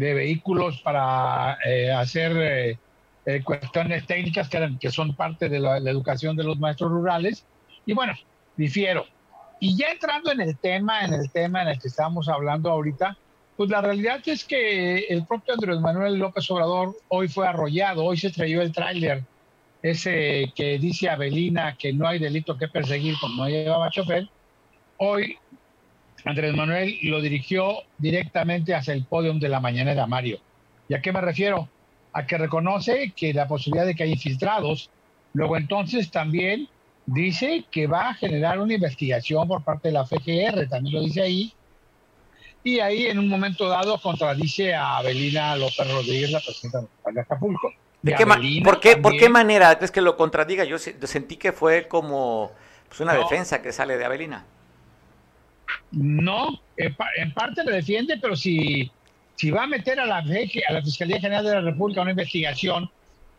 [0.00, 2.78] de vehículos para eh, hacer eh,
[3.26, 7.44] eh, cuestiones técnicas que, son parte de la, educación de los maestros rurales.
[7.84, 8.14] Y bueno,
[8.56, 9.04] difiero.
[9.60, 13.18] Y ya entrando en el tema, en el tema en el que estamos hablando ahorita,
[13.58, 18.16] pues la realidad es que el propio Andrés Manuel López Obrador hoy fue arrollado, hoy
[18.16, 19.22] se trayó el tráiler,
[19.82, 24.30] ese que dice Avelina que no hay delito que perseguir como no llevaba chofer,
[24.96, 25.36] hoy
[26.24, 30.38] Andrés Manuel lo dirigió directamente hacia el podio de la mañanera, Mario.
[30.88, 31.68] ¿Y a qué me refiero?
[32.12, 34.90] A que reconoce que la posibilidad de que haya infiltrados,
[35.32, 36.68] luego entonces también
[37.06, 41.22] dice que va a generar una investigación por parte de la FGR, también lo dice
[41.22, 41.54] ahí,
[42.62, 47.72] y ahí en un momento dado contradice a Abelina López Rodríguez, la presidenta de Acapulco.
[48.02, 48.26] ¿De qué
[48.64, 50.64] ¿Por, qué, ¿Por qué manera es que lo contradiga?
[50.64, 52.50] Yo sentí que fue como
[52.88, 54.44] Pues una defensa que sale de Avelina.
[55.92, 58.90] No, en, parte le defiende, pero si,
[59.36, 62.90] si va a meter a la, a la Fiscalía General de la República una investigación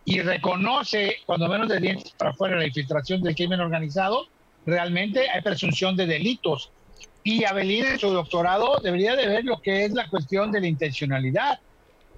[0.06, 4.28] y reconoce, cuando menos de dientes para afuera, la infiltración del crimen organizado,
[4.66, 6.72] realmente hay presunción de delitos.
[7.24, 10.68] Y Avelina en su doctorado debería de ver lo que es la cuestión de la
[10.68, 11.60] intencionalidad,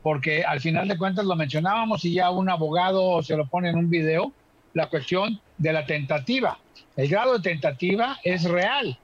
[0.01, 3.77] porque al final de cuentas lo mencionábamos y ya un abogado se lo pone en
[3.77, 4.31] un video,
[4.73, 6.57] la cuestión de la tentativa.
[6.95, 8.97] El grado de tentativa es real.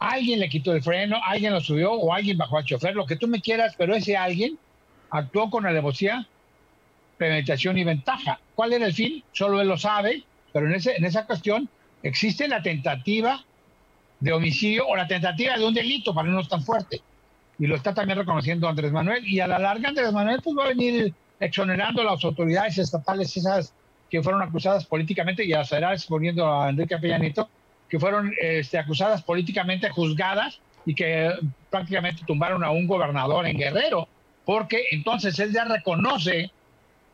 [0.00, 3.16] Alguien le quitó el freno, alguien lo subió o alguien bajó al chofer, lo que
[3.16, 4.58] tú me quieras, pero ese alguien
[5.10, 6.26] actuó con alevosía,
[7.18, 8.40] premeditación y ventaja.
[8.54, 9.22] ¿Cuál era el fin?
[9.32, 11.68] Solo él lo sabe, pero en, ese, en esa cuestión
[12.02, 13.44] existe la tentativa
[14.20, 17.02] de homicidio o la tentativa de un delito, para no es tan fuerte.
[17.58, 19.26] Y lo está también reconociendo Andrés Manuel.
[19.26, 23.36] Y a la larga Andrés Manuel pues, va a venir exonerando a las autoridades estatales,
[23.36, 23.74] esas
[24.08, 27.48] que fueron acusadas políticamente, y a será exponiendo a Enrique Peñanito,
[27.90, 31.30] que fueron este, acusadas políticamente, juzgadas, y que
[31.68, 34.08] prácticamente tumbaron a un gobernador en Guerrero,
[34.44, 36.50] porque entonces él ya reconoce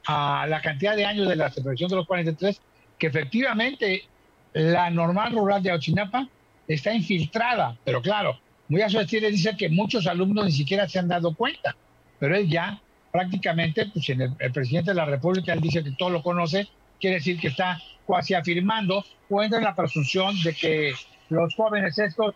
[0.06, 2.60] a la cantidad de años de la separación de los 43,
[2.98, 4.04] que efectivamente
[4.52, 6.28] la normal rural de Ochinapa
[6.68, 10.98] está infiltrada, pero claro, muy a su estilo dice que muchos alumnos ni siquiera se
[10.98, 11.76] han dado cuenta,
[12.18, 12.80] pero él ya
[13.12, 16.68] prácticamente, pues en el, presidente de la República, él dice que todo lo conoce,
[17.00, 20.94] quiere decir que está casi afirmando o entra en la presunción de que
[21.28, 22.34] los jóvenes estos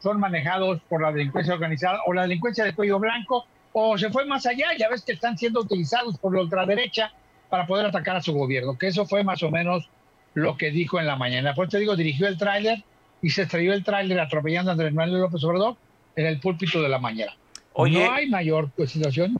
[0.00, 4.24] son manejados por la delincuencia organizada o la delincuencia de cuello blanco o se fue
[4.26, 7.12] más allá, ya ves que están siendo utilizados por la ultraderecha
[7.48, 9.88] para poder atacar a su gobierno, que eso fue más o menos
[10.34, 11.54] lo que dijo en la mañana.
[11.54, 12.82] Por eso digo, dirigió el tráiler
[13.22, 15.76] y se estrelló el tráiler atropellando a Andrés Manuel López Obrador
[16.16, 17.32] en el púlpito de la mañana.
[17.72, 19.38] Oye, no hay mayor situación.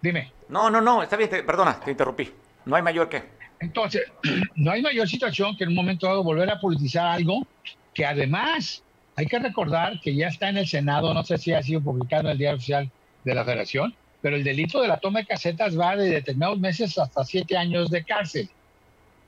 [0.00, 0.32] Dime.
[0.48, 2.30] No, no, no, está bien, perdona, te interrumpí.
[2.64, 3.22] No hay mayor que.
[3.62, 4.02] Entonces,
[4.56, 7.46] no hay mayor situación que en un momento dado volver a politizar algo
[7.94, 8.82] que además
[9.14, 12.24] hay que recordar que ya está en el Senado, no sé si ha sido publicado
[12.24, 12.90] en el Diario Oficial
[13.24, 16.98] de la Federación, pero el delito de la toma de casetas va de determinados meses
[16.98, 18.48] hasta siete años de cárcel.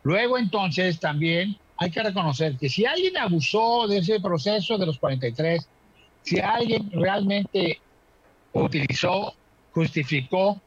[0.03, 4.99] Luego entonces también hay que reconocer que si alguien abusó de ese proceso de los
[4.99, 5.69] 43,
[6.23, 7.79] si alguien realmente
[8.53, 9.35] utilizó,
[9.73, 10.61] justificó,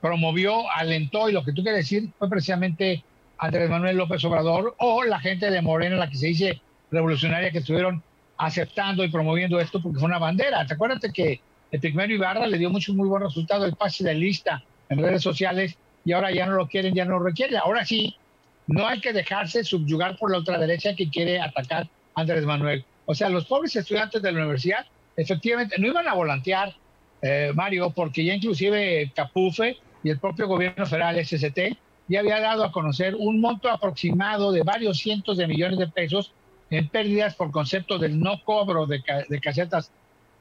[0.00, 3.04] promovió, alentó y lo que tú quieres decir fue precisamente
[3.38, 7.58] Andrés Manuel López Obrador o la gente de Morena, la que se dice revolucionaria, que
[7.58, 8.02] estuvieron
[8.36, 10.66] aceptando y promoviendo esto porque fue una bandera.
[10.66, 11.40] Te acuerdas que
[11.70, 15.22] el primero Ibarra le dio mucho muy buen resultado el pase de lista en redes
[15.22, 17.58] sociales y ahora ya no lo quieren, ya no lo requieren.
[17.58, 18.16] Ahora sí,
[18.66, 22.84] no hay que dejarse subyugar por la ultraderecha que quiere atacar Andrés Manuel.
[23.06, 24.86] O sea, los pobres estudiantes de la universidad
[25.16, 26.74] efectivamente no iban a volantear,
[27.22, 31.76] eh, Mario, porque ya inclusive Capufe y el propio gobierno federal SST
[32.08, 36.32] ya había dado a conocer un monto aproximado de varios cientos de millones de pesos
[36.70, 39.02] en pérdidas por concepto del no cobro de,
[39.40, 39.92] casetas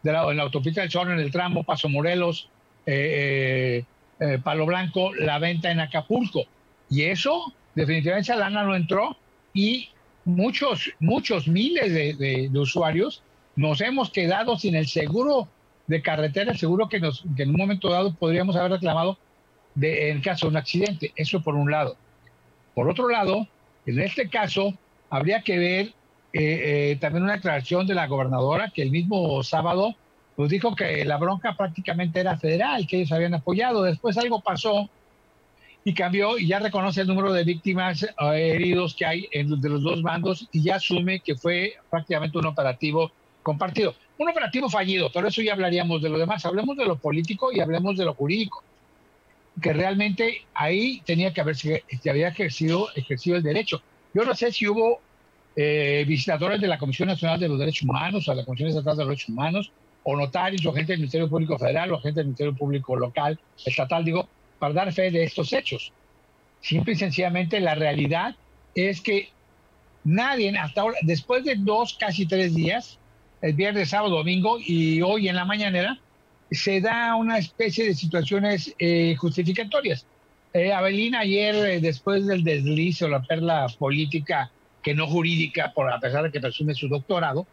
[0.04, 2.50] de la, en la autopista del Sol, en el tramo Paso Morelos,
[2.86, 3.84] eh,
[4.20, 6.46] eh, Palo Blanco, la venta en Acapulco.
[6.90, 9.16] Y eso definitivamente esa lana no entró
[9.54, 9.90] y
[10.26, 13.24] muchos, muchos miles de, usuarios
[13.56, 15.48] nos hemos quedado sin el seguro
[15.88, 19.18] de carretera, el seguro que, nos, que en un momento dado podríamos haber reclamado
[19.80, 21.12] de, en caso de un accidente.
[21.16, 21.96] Eso por un lado.
[22.74, 23.48] Por otro lado,
[23.86, 24.74] en este caso,
[25.10, 25.86] habría que ver
[26.32, 29.96] eh, eh, también una declaración de la gobernadora que el mismo sábado
[30.38, 33.84] nos dijo que la bronca prácticamente era federal, que ellos habían apoyado.
[33.84, 34.90] Después algo pasó
[35.84, 39.70] y cambió y ya reconoce el número de víctimas eh, heridos que hay en, de
[39.70, 43.12] los dos bandos y ya asume que fue prácticamente un operativo
[43.44, 43.96] compartido.
[44.18, 46.46] Un operativo fallido, pero eso ya hablaríamos de lo demás.
[46.46, 48.64] Hablemos de lo político y hablemos de lo jurídico.
[49.62, 53.82] Que realmente ahí tenía que haberse, que había ejercido, ejercido el derecho.
[54.14, 55.02] Yo no sé si hubo
[55.56, 58.96] eh, visitadores de la Comisión Nacional de los Derechos Humanos o de la Comisión Estatal
[58.96, 59.72] de los Derechos Humanos,
[60.04, 64.06] o notarios, o gente del Ministerio Público Federal, o gente del Ministerio Público Local, estatal,
[64.06, 64.28] digo,
[64.58, 65.92] para dar fe de estos hechos.
[66.62, 68.36] Simple y sencillamente la realidad
[68.76, 69.30] es que
[70.04, 72.98] nadie hasta ahora, después de dos, casi tres días,
[73.42, 76.00] el viernes, sábado, domingo y hoy en la mañanera,
[76.52, 80.06] se da una especie de situaciones eh, justificatorias.
[80.54, 84.50] Eh, Avelina ayer, eh, después del desliz o la perla política,
[84.82, 87.46] que no jurídica, por, a pesar de que presume su doctorado,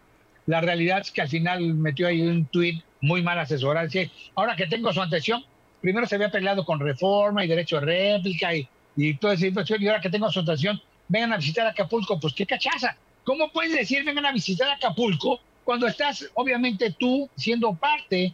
[0.46, 3.86] la realidad es que al final metió ahí un tuit muy mal asesorado.
[3.86, 5.44] Dice, ahora que tengo su atención,
[5.80, 8.66] primero se había peleado con reforma y derecho de réplica y,
[8.96, 12.46] y toda esa situación, y ahora que tengo asociación, vengan a visitar Acapulco, pues qué
[12.46, 12.96] cachaza.
[13.24, 18.32] ¿Cómo puedes decir vengan a visitar Acapulco cuando estás, obviamente, tú siendo parte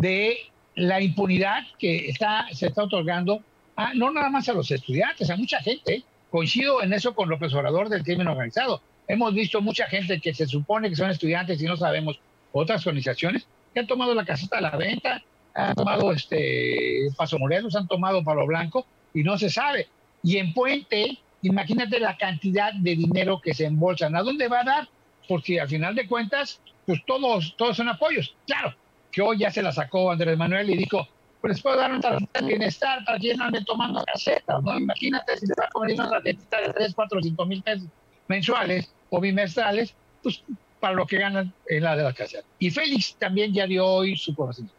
[0.00, 0.38] de
[0.74, 3.42] la impunidad que está, se está otorgando
[3.76, 6.02] a, no nada más a los estudiantes, a mucha gente?
[6.30, 8.80] Coincido en eso con López Obrador del crimen organizado.
[9.06, 12.18] hemos visto mucha gente que se supone que son estudiantes y no sabemos
[12.52, 15.22] otras organizaciones que han tomado la caseta a la venta,
[15.54, 19.88] han tomado este Paso Morelos, han tomado Palo Blanco y no se sabe.
[20.22, 24.16] Y en Puente, imagínate la cantidad de dinero que se embolsan.
[24.16, 24.88] ¿A dónde va a dar?
[25.28, 28.34] Porque al final de cuentas, pues todos, todos son apoyos.
[28.46, 28.74] Claro,
[29.10, 31.06] que hoy ya se la sacó Andrés Manuel y dijo,
[31.40, 34.78] pues les puedo dar un tarjeta de bienestar para que no anden tomando casetas, ¿no?
[34.78, 37.86] Imagínate si le va a comer una tarjetita de 3, 4, 5 mil pesos
[38.28, 40.42] mensuales o bimestrales, pues
[40.78, 42.38] para lo que ganan en la de la casa.
[42.58, 44.76] Y Félix también ya dio hoy su conocimiento.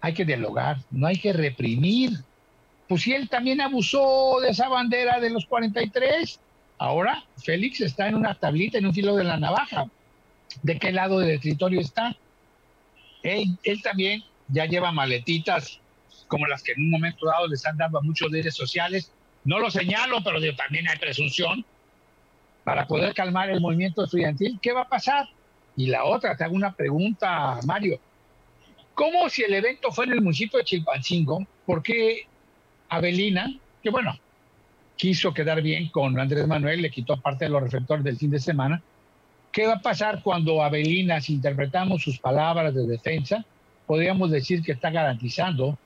[0.00, 2.12] Hay que dialogar, no hay que reprimir.
[2.88, 6.38] Pues si él también abusó de esa bandera de los 43,
[6.78, 9.86] ahora Félix está en una tablita, en un filo de la navaja.
[10.62, 12.16] ¿De qué lado del territorio está?
[13.26, 15.80] Él, también ya lleva maletitas
[16.28, 19.12] como las que en un momento dado les han dado a muchos líderes sociales.
[19.44, 21.64] No lo señalo, pero también hay presunción
[22.64, 24.58] para poder calmar el movimiento estudiantil.
[24.60, 25.28] ¿Qué va a pasar?
[25.76, 28.00] Y la otra, te hago una pregunta, Mario.
[28.94, 32.26] ¿Cómo si el evento fue en el municipio de Chilpancingo, por qué
[32.88, 34.18] Avelina, que bueno,
[34.96, 38.40] quiso quedar bien con Andrés Manuel, le quitó parte de los reflectores del fin de
[38.40, 38.82] semana,
[39.56, 43.42] ¿qué va a pasar cuando Avelina, si interpretamos sus palabras de defensa,
[43.86, 45.78] podríamos decir que está garantizando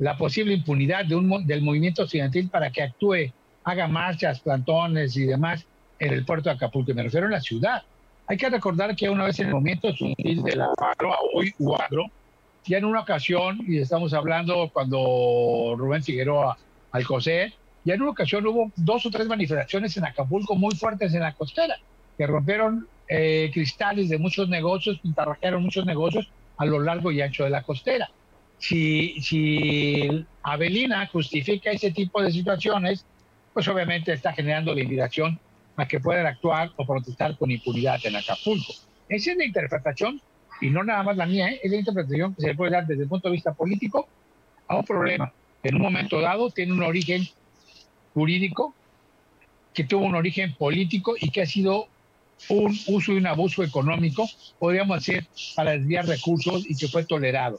[0.00, 3.32] la posible impunidad de un, del movimiento estudiantil para que actúe,
[3.62, 5.64] haga marchas, plantones y demás
[6.00, 6.92] en el puerto de Acapulco.
[6.94, 7.84] Me refiero a la ciudad.
[8.26, 12.06] Hay que recordar que una vez en el movimiento estudiantil de la Agro, hoy UAGRO,
[12.64, 16.58] ya en una ocasión, y estamos hablando cuando Rubén Figueroa
[16.90, 17.52] Alcocer,
[17.84, 21.34] ya en una ocasión hubo dos o tres manifestaciones en Acapulco muy fuertes en la
[21.34, 21.76] costera,
[22.18, 27.44] que rompieron eh, cristales de muchos negocios, pintarrajearon muchos negocios a lo largo y ancho
[27.44, 28.10] de la costera.
[28.58, 33.04] Si, si Avelina justifica ese tipo de situaciones,
[33.52, 35.38] pues obviamente está generando la invitación
[35.76, 38.72] a que puedan actuar o protestar con impunidad en Acapulco.
[39.08, 40.20] Esa es la interpretación,
[40.60, 41.60] y no nada más la mía, ¿eh?
[41.62, 44.08] es la interpretación que se le puede dar desde el punto de vista político
[44.68, 45.32] a un problema
[45.62, 47.26] que en un momento dado tiene un origen
[48.14, 48.74] jurídico,
[49.74, 51.88] que tuvo un origen político y que ha sido
[52.48, 54.28] un uso y un abuso económico,
[54.58, 57.58] podríamos decir, para desviar recursos y que fue tolerado.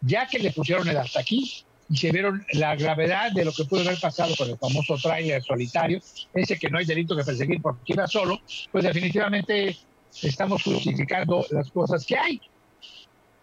[0.00, 3.64] Ya que le pusieron el hasta aquí y se vieron la gravedad de lo que
[3.64, 6.00] pudo haber pasado con el famoso trailer solitario,
[6.32, 9.76] ese que no hay delito que perseguir porque iba solo, pues definitivamente
[10.22, 12.40] estamos justificando las cosas que hay.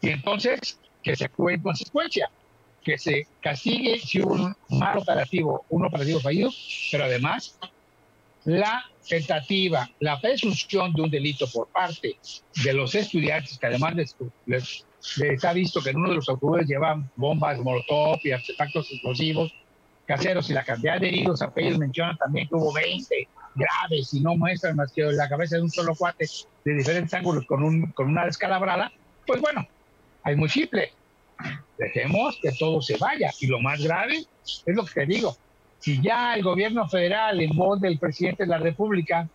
[0.01, 2.29] Y entonces, que se actúe en consecuencia,
[2.83, 6.49] que se castigue si hubo un mal operativo, un operativo fallido,
[6.91, 7.57] pero además
[8.45, 12.17] la tentativa, la presunción de un delito por parte
[12.63, 14.85] de los estudiantes, que además les, les,
[15.21, 19.51] está visto que en uno de los autobuses llevan bombas molotov y artefactos explosivos
[20.09, 24.35] caseros y la cantidad de heridos, ellos mencionan también que hubo 20 graves y no
[24.35, 26.25] muestran más que la cabeza de un solo cuate
[26.65, 28.91] de diferentes ángulos con, un, con una descalabrada,
[29.27, 29.67] pues bueno,
[30.23, 30.93] hay muy simple.
[31.77, 33.29] Dejemos que todo se vaya.
[33.39, 35.37] Y lo más grave es lo que te digo,
[35.79, 39.27] si ya el gobierno federal, en voz del presidente de la República,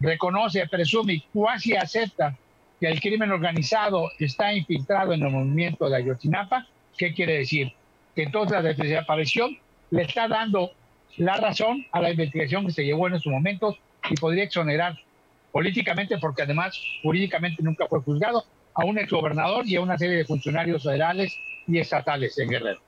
[0.00, 2.36] reconoce, presume y cuasi acepta
[2.80, 6.66] que el crimen organizado está infiltrado en el movimiento de Ayotzinapa,
[6.96, 7.72] ¿qué quiere decir?
[8.14, 9.56] Que entonces la desaparición
[9.90, 10.72] le está dando
[11.16, 13.76] la razón a la investigación que se llevó en esos momentos
[14.10, 14.96] y podría exonerar
[15.50, 20.24] políticamente, porque además jurídicamente nunca fue juzgado, a un exgobernador y a una serie de
[20.24, 22.87] funcionarios federales y estatales en Guerrero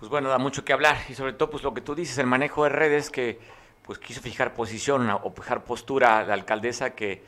[0.00, 2.26] pues bueno, da mucho que hablar y sobre todo pues lo que tú dices, el
[2.26, 3.38] manejo de redes que
[3.82, 7.22] pues quiso fijar posición o fijar postura a la alcaldesa que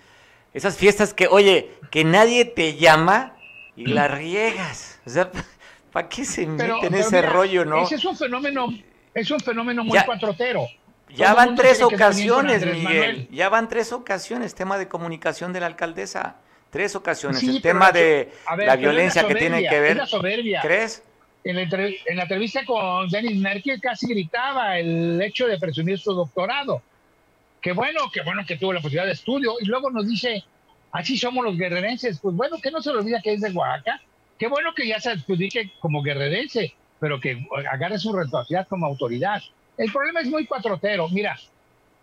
[0.55, 3.37] esas fiestas que, oye, que nadie te llama
[3.77, 5.01] y la riegas.
[5.05, 5.31] O sea,
[5.93, 7.83] ¿para qué se mete en ese rollo, no?
[7.83, 8.69] Ese es un fenómeno,
[9.13, 10.67] es un fenómeno muy cuatrotero.
[11.11, 13.29] Ya van tres ocasiones, Miguel.
[13.31, 16.37] Ya van tres ocasiones, tema de comunicación de la alcaldesa.
[16.71, 17.43] Tres ocasiones.
[17.43, 20.01] el tema de la violencia que tiene que ver.
[20.63, 21.03] ¿Crees?
[21.45, 26.15] En la, en la entrevista con Denis Merkel casi gritaba el hecho de presumir su
[26.15, 26.83] doctorado.
[27.61, 29.55] Qué bueno, qué bueno que tuvo la posibilidad de estudio.
[29.61, 30.45] Y luego nos dice,
[30.91, 32.19] así somos los guerrerenses.
[32.21, 34.01] Pues bueno, que no se le olvida que es de Oaxaca.
[34.39, 39.41] Qué bueno que ya se adjudique como guerrerense, pero que agarre su responsabilidad como autoridad.
[39.77, 41.09] El problema es muy cuatrotero.
[41.09, 41.39] Mira,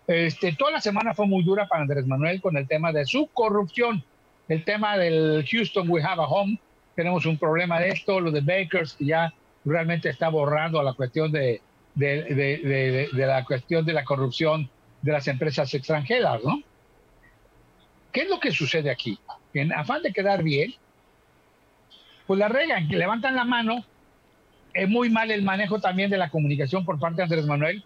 [0.07, 3.27] este, toda la semana fue muy dura para Andrés Manuel con el tema de su
[3.27, 4.03] corrupción.
[4.47, 6.57] El tema del Houston We Have a Home,
[6.99, 9.33] tenemos un problema de esto, lo de Bakers, que ya
[9.63, 11.61] realmente está borrando la cuestión de,
[11.95, 14.69] de, la cuestión de la corrupción
[15.01, 16.61] de las empresas extranjeras, ¿no?
[18.11, 19.17] ¿Qué es lo que sucede aquí?
[19.53, 20.73] En afán de quedar bien,
[22.27, 23.85] pues la regan, que levantan la mano,
[24.73, 27.81] es muy mal el manejo también de la comunicación por parte de Andrés Manuel,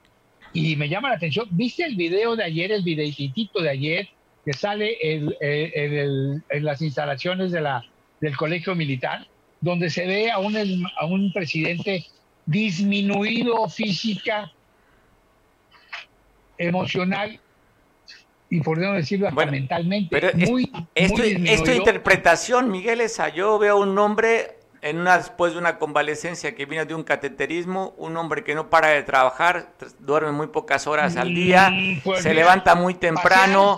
[0.54, 4.10] y me llama la atención, ¿viste el video de ayer, el videitito de ayer,
[4.44, 7.86] que sale en, en, las instalaciones de la,
[8.24, 9.28] del colegio militar,
[9.60, 12.06] donde se ve a un, a un presidente
[12.46, 14.50] disminuido física,
[16.58, 17.38] emocional
[18.50, 20.08] y por no decirlo mentalmente.
[20.10, 25.60] Pero muy, esto, esta interpretación, Miguel, esa, yo veo un hombre en una, después de
[25.60, 30.34] una convalecencia que viene de un cateterismo, un hombre que no para de trabajar, duerme
[30.34, 33.78] muy pocas horas al día, mm, pues se levanta muy temprano,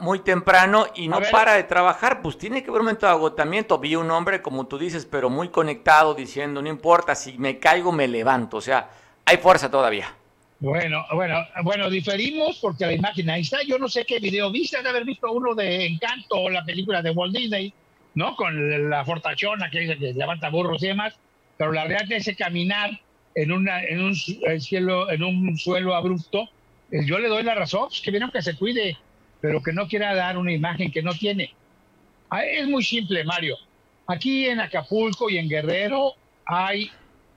[0.00, 3.78] muy temprano y no para de trabajar, pues tiene que haber un momento de agotamiento.
[3.78, 7.92] Vi un hombre, como tú dices, pero muy conectado, diciendo, no importa, si me caigo,
[7.92, 8.56] me levanto.
[8.56, 8.90] O sea,
[9.24, 10.12] hay fuerza todavía.
[10.58, 13.62] Bueno, bueno, bueno, diferimos porque la imagen ahí está.
[13.62, 17.02] Yo no sé qué video viste, de haber visto uno de Encanto o la película
[17.02, 17.72] de Walt Disney
[18.18, 18.34] ¿no?
[18.34, 21.14] Con la fortachona que, que levanta burros y demás,
[21.56, 22.90] pero la realidad es caminar
[23.36, 24.16] en, en un
[24.60, 26.48] cielo, en un suelo abrupto,
[26.90, 28.96] eh, yo le doy la razón, pues, que vieron que se cuide,
[29.40, 31.54] pero que no quiera dar una imagen que no tiene.
[32.28, 33.56] Ah, es muy simple, Mario.
[34.08, 36.14] Aquí en Acapulco y en Guerrero
[36.44, 36.90] hay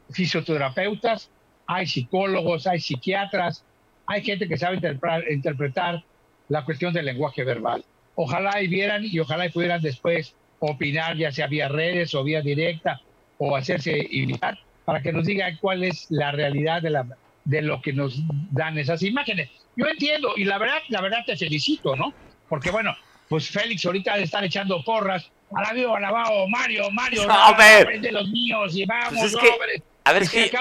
[0.10, 1.30] fisioterapeutas,
[1.68, 3.64] hay psicólogos, hay psiquiatras,
[4.08, 6.04] hay gente que sabe interpretar, interpretar
[6.50, 7.86] la cuestión del lenguaje verbal.
[8.16, 12.42] Ojalá y vieran y ojalá y pudieran después opinar, ya sea vía redes o vía
[12.42, 13.02] directa,
[13.38, 17.06] o hacerse invitar, para que nos diga cuál es la realidad de, la,
[17.44, 19.50] de lo que nos dan esas imágenes.
[19.76, 22.14] Yo entiendo, y la verdad, la verdad te felicito, ¿no?
[22.48, 22.96] Porque bueno,
[23.28, 25.30] pues Félix ahorita le están echando porras.
[25.54, 29.36] Alabado, alabado, Mario, Mario, no, de los míos y vamos, pues
[30.04, 30.52] a ver, que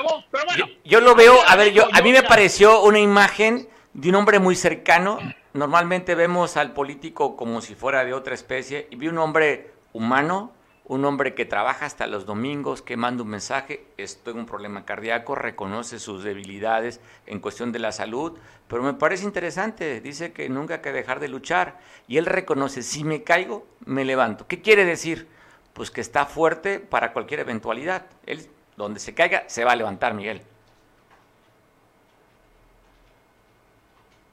[0.85, 4.39] yo, lo veo, a ver, yo a mí me pareció una imagen de un hombre
[4.39, 5.19] muy cercano.
[5.53, 10.53] Normalmente vemos al político como si fuera de otra especie y vi un hombre humano,
[10.84, 14.84] un hombre que trabaja hasta los domingos, que manda un mensaje, estoy en un problema
[14.84, 18.36] cardíaco, reconoce sus debilidades en cuestión de la salud,
[18.66, 21.78] pero me parece interesante, dice que nunca hay que dejar de luchar
[22.09, 24.49] y él reconoce, si me caigo, me levanto.
[24.49, 25.28] ¿Qué quiere decir?
[25.74, 28.07] Pues que está fuerte para cualquier eventualidad.
[28.26, 30.43] Él, donde se caiga, se va a levantar, Miguel.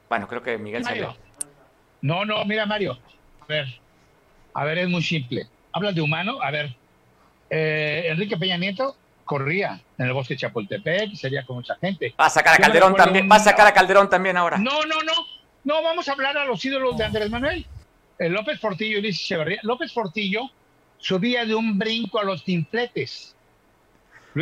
[0.09, 1.15] Bueno, creo que Miguel salió.
[2.01, 2.97] No, no, mira Mario,
[3.41, 3.79] a ver,
[4.57, 5.45] a ver, es muy simple.
[5.71, 6.75] Hablas de humano, a ver,
[7.47, 12.15] eh, Enrique Peña Nieto corría en el bosque de Chapultepec, sería con mucha gente.
[12.19, 14.57] Va a sacar a Calderón también, va a sacar a Calderón también ahora.
[14.57, 15.13] No, no, no,
[15.63, 17.67] no, vamos a hablar a los ídolos de Andrés Manuel.
[18.17, 19.59] El López Portillo, Luis Echeverría.
[19.61, 20.49] López Portillo
[20.97, 22.43] subía de un brinco a los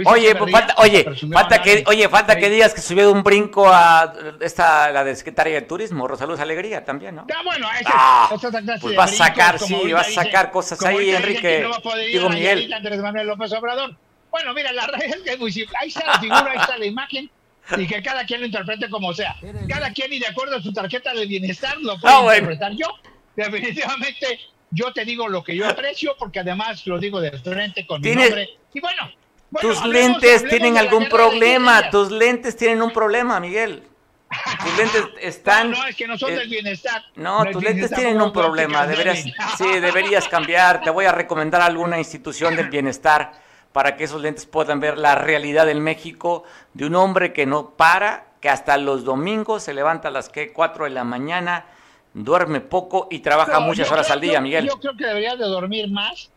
[0.06, 3.68] oye, pues falta, oye, falta que, oye, falta que digas que subió de un brinco
[3.68, 7.26] a esta, la de secretaria de Turismo, Rosaluz Alegría también, ¿no?
[7.30, 8.30] Ya, bueno, esa, ah,
[8.82, 11.62] pues vas a sacar, sí, vas a sacar cosas ahí, Enrique.
[11.62, 12.72] No va a poder Digo, Miguel.
[12.74, 13.96] Andrés Manuel López Obrador.
[14.32, 15.66] Bueno, mira, la realidad es que.
[15.80, 17.30] Ahí está la figura, ahí está la imagen
[17.78, 19.36] y que cada quien lo interprete como sea.
[19.68, 22.74] Cada quien y de acuerdo a su tarjeta de bienestar lo puede ah, interpretar.
[22.74, 22.88] Yo,
[23.36, 24.40] definitivamente,
[24.72, 28.14] yo te digo lo que yo aprecio porque además lo digo de frente con mi
[28.14, 28.50] nombre.
[28.74, 29.10] Y bueno,
[29.60, 33.84] tus lentes tienen algún problema, tus lentes tienen un problema, Miguel.
[34.64, 35.72] Tus lentes están...
[35.72, 37.04] No, es que no son del bienestar.
[37.16, 39.24] No, tus lentes tienen un problema, deberías,
[39.58, 40.82] sí, deberías cambiar.
[40.82, 43.32] Te voy a recomendar alguna institución del bienestar
[43.72, 46.44] para que esos lentes puedan ver la realidad del México
[46.74, 50.54] de un hombre que no para, que hasta los domingos se levanta a las que
[50.54, 51.66] 4 de la mañana,
[52.14, 54.66] duerme poco y trabaja muchas horas al día, Miguel.
[54.68, 56.32] Yo creo que deberías de dormir más,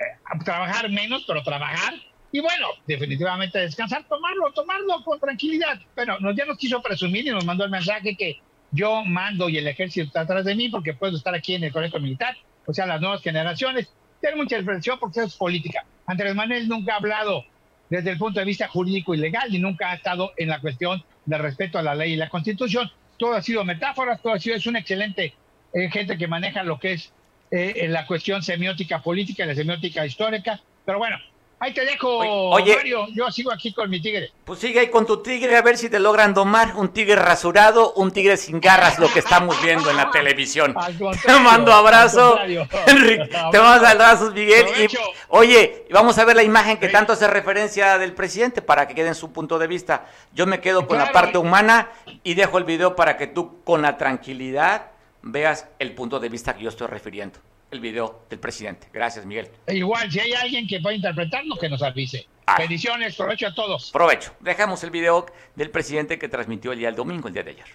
[0.00, 0.04] eh,
[0.44, 1.94] trabajar menos, pero trabajar
[2.32, 5.80] y bueno, definitivamente descansar, tomarlo, tomarlo con tranquilidad.
[5.96, 9.58] Bueno, nos, ya nos quiso presumir y nos mandó el mensaje que yo mando y
[9.58, 12.72] el ejército está atrás de mí porque puedo estar aquí en el colegio militar, o
[12.72, 13.88] sea, las nuevas generaciones.
[14.20, 15.84] Tiene mucha expresión porque es política.
[16.06, 17.44] Andrés Manuel nunca ha hablado
[17.88, 21.02] desde el punto de vista jurídico y legal y nunca ha estado en la cuestión
[21.26, 22.90] de respeto a la ley y la constitución.
[23.16, 25.34] Todo ha sido metáforas, todo ha sido, es un excelente
[25.72, 27.12] eh, gente que maneja lo que es
[27.50, 30.60] eh, la cuestión semiótica política y la semiótica histórica.
[30.84, 31.16] Pero bueno,
[31.62, 32.08] Ahí te dejo,
[32.48, 33.06] Oye, Mario.
[33.12, 34.32] Yo sigo aquí con mi tigre.
[34.46, 36.74] Pues sigue ahí con tu tigre a ver si te logran domar.
[36.74, 40.74] Un tigre rasurado, un tigre sin garras, lo que estamos viendo en la televisión.
[41.22, 42.38] Te mando abrazo,
[42.86, 43.28] Enrique.
[43.52, 44.68] Te mando abrazos, Miguel.
[44.78, 44.96] Y,
[45.28, 49.08] oye, vamos a ver la imagen que tanto hace referencia del presidente para que quede
[49.08, 50.06] en su punto de vista.
[50.32, 51.90] Yo me quedo con la parte humana
[52.24, 56.56] y dejo el video para que tú, con la tranquilidad, veas el punto de vista
[56.56, 57.38] que yo estoy refiriendo
[57.70, 58.88] el video del presidente.
[58.92, 59.48] Gracias, Miguel.
[59.66, 62.26] E igual, si hay alguien que pueda interpretarlo, que nos avise.
[62.46, 62.56] Ah.
[62.58, 63.90] Bendiciones, provecho a todos.
[63.90, 64.34] Provecho.
[64.40, 67.66] Dejamos el video del presidente que transmitió el día del domingo, el día de ayer.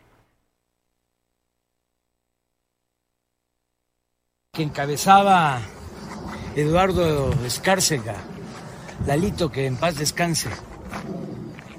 [4.51, 5.61] Que encabezaba
[6.55, 8.15] Eduardo Escárcega,
[9.05, 10.49] Lalito, que en paz descanse.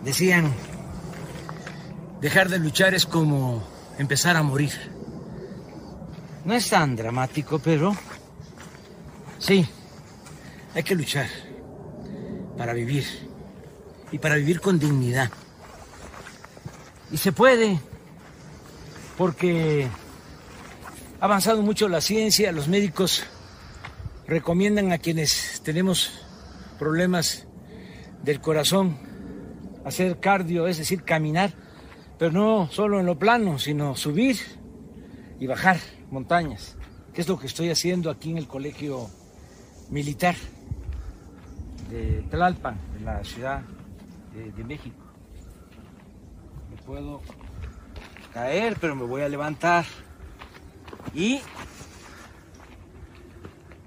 [0.02, 0.52] Decían,
[2.20, 3.66] dejar de luchar es como
[3.98, 4.95] empezar a morir
[6.46, 7.92] No es tan dramático, pero
[9.40, 9.66] sí,
[10.76, 11.26] hay que luchar
[12.56, 13.04] para vivir
[14.12, 15.28] y para vivir con dignidad.
[17.10, 17.80] Y se puede,
[19.18, 19.88] porque
[21.20, 23.24] ha avanzado mucho la ciencia, los médicos
[24.28, 26.12] recomiendan a quienes tenemos
[26.78, 27.48] problemas
[28.22, 28.96] del corazón
[29.84, 31.54] hacer cardio, es decir, caminar,
[32.20, 34.36] pero no solo en lo plano, sino subir
[35.40, 35.78] y bajar
[36.10, 36.76] montañas,
[37.12, 39.08] que es lo que estoy haciendo aquí en el colegio
[39.90, 40.36] militar
[41.90, 43.62] de Tlalpan, de la Ciudad
[44.34, 45.02] de, de México.
[46.70, 47.20] Me puedo
[48.32, 49.84] caer, pero me voy a levantar.
[51.14, 51.40] Y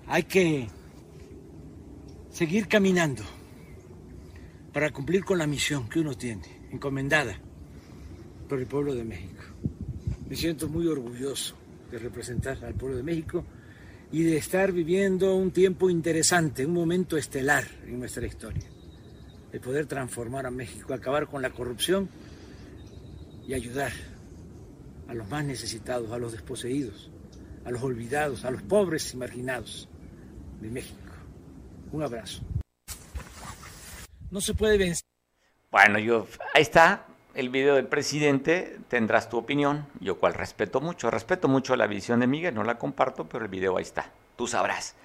[0.08, 0.68] hay que
[2.32, 3.24] seguir caminando
[4.74, 7.40] para cumplir con la misión que uno tiene, encomendada
[8.48, 9.44] por el pueblo de México.
[10.28, 11.59] Me siento muy orgulloso
[11.92, 13.46] de representar al pueblo de México
[14.12, 18.66] y de estar viviendo un tiempo interesante, un momento estelar en nuestra historia,
[19.52, 22.10] de poder transformar a México, acabar con la corrupción
[23.48, 23.92] y ayudar
[25.08, 27.12] a los más necesitados, a los desposeídos,
[27.66, 29.90] a los olvidados, a los pobres y marginados
[30.62, 30.98] de México.
[31.92, 32.44] Un abrazo.
[34.30, 35.04] No se puede vencer.
[35.72, 41.12] Bueno, yo, ahí está el video del presidente, tendrás tu opinión, yo cual respeto mucho,
[41.12, 44.48] respeto mucho la visión de Miguel, no la comparto, pero el video ahí está, tú
[44.48, 44.96] sabrás.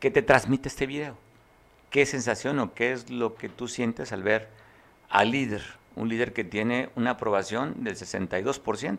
[0.00, 1.16] ¿Qué te transmite este video?
[1.90, 4.48] ¿Qué sensación o qué es lo que tú sientes al ver
[5.08, 5.62] al líder,
[5.96, 8.98] un líder que tiene una aprobación del 62%,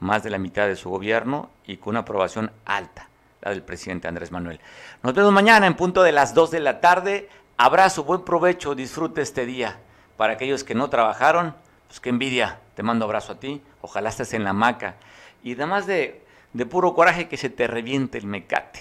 [0.00, 3.08] más de la mitad de su gobierno y con una aprobación alta,
[3.40, 4.60] la del presidente Andrés Manuel?
[5.02, 7.28] Nos vemos mañana en punto de las 2 de la tarde.
[7.56, 9.78] Abrazo, buen provecho, disfrute este día.
[10.16, 11.54] Para aquellos que no trabajaron,
[11.92, 12.58] pues qué envidia.
[12.74, 13.60] Te mando abrazo a ti.
[13.82, 14.94] Ojalá estés en la hamaca.
[15.42, 16.24] Y además de,
[16.54, 18.80] de puro coraje que se te reviente el mecate.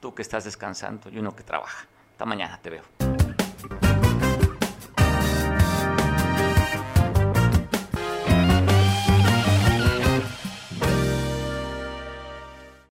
[0.00, 1.86] Tú que estás descansando y uno que trabaja.
[2.10, 3.97] Hasta mañana, te veo.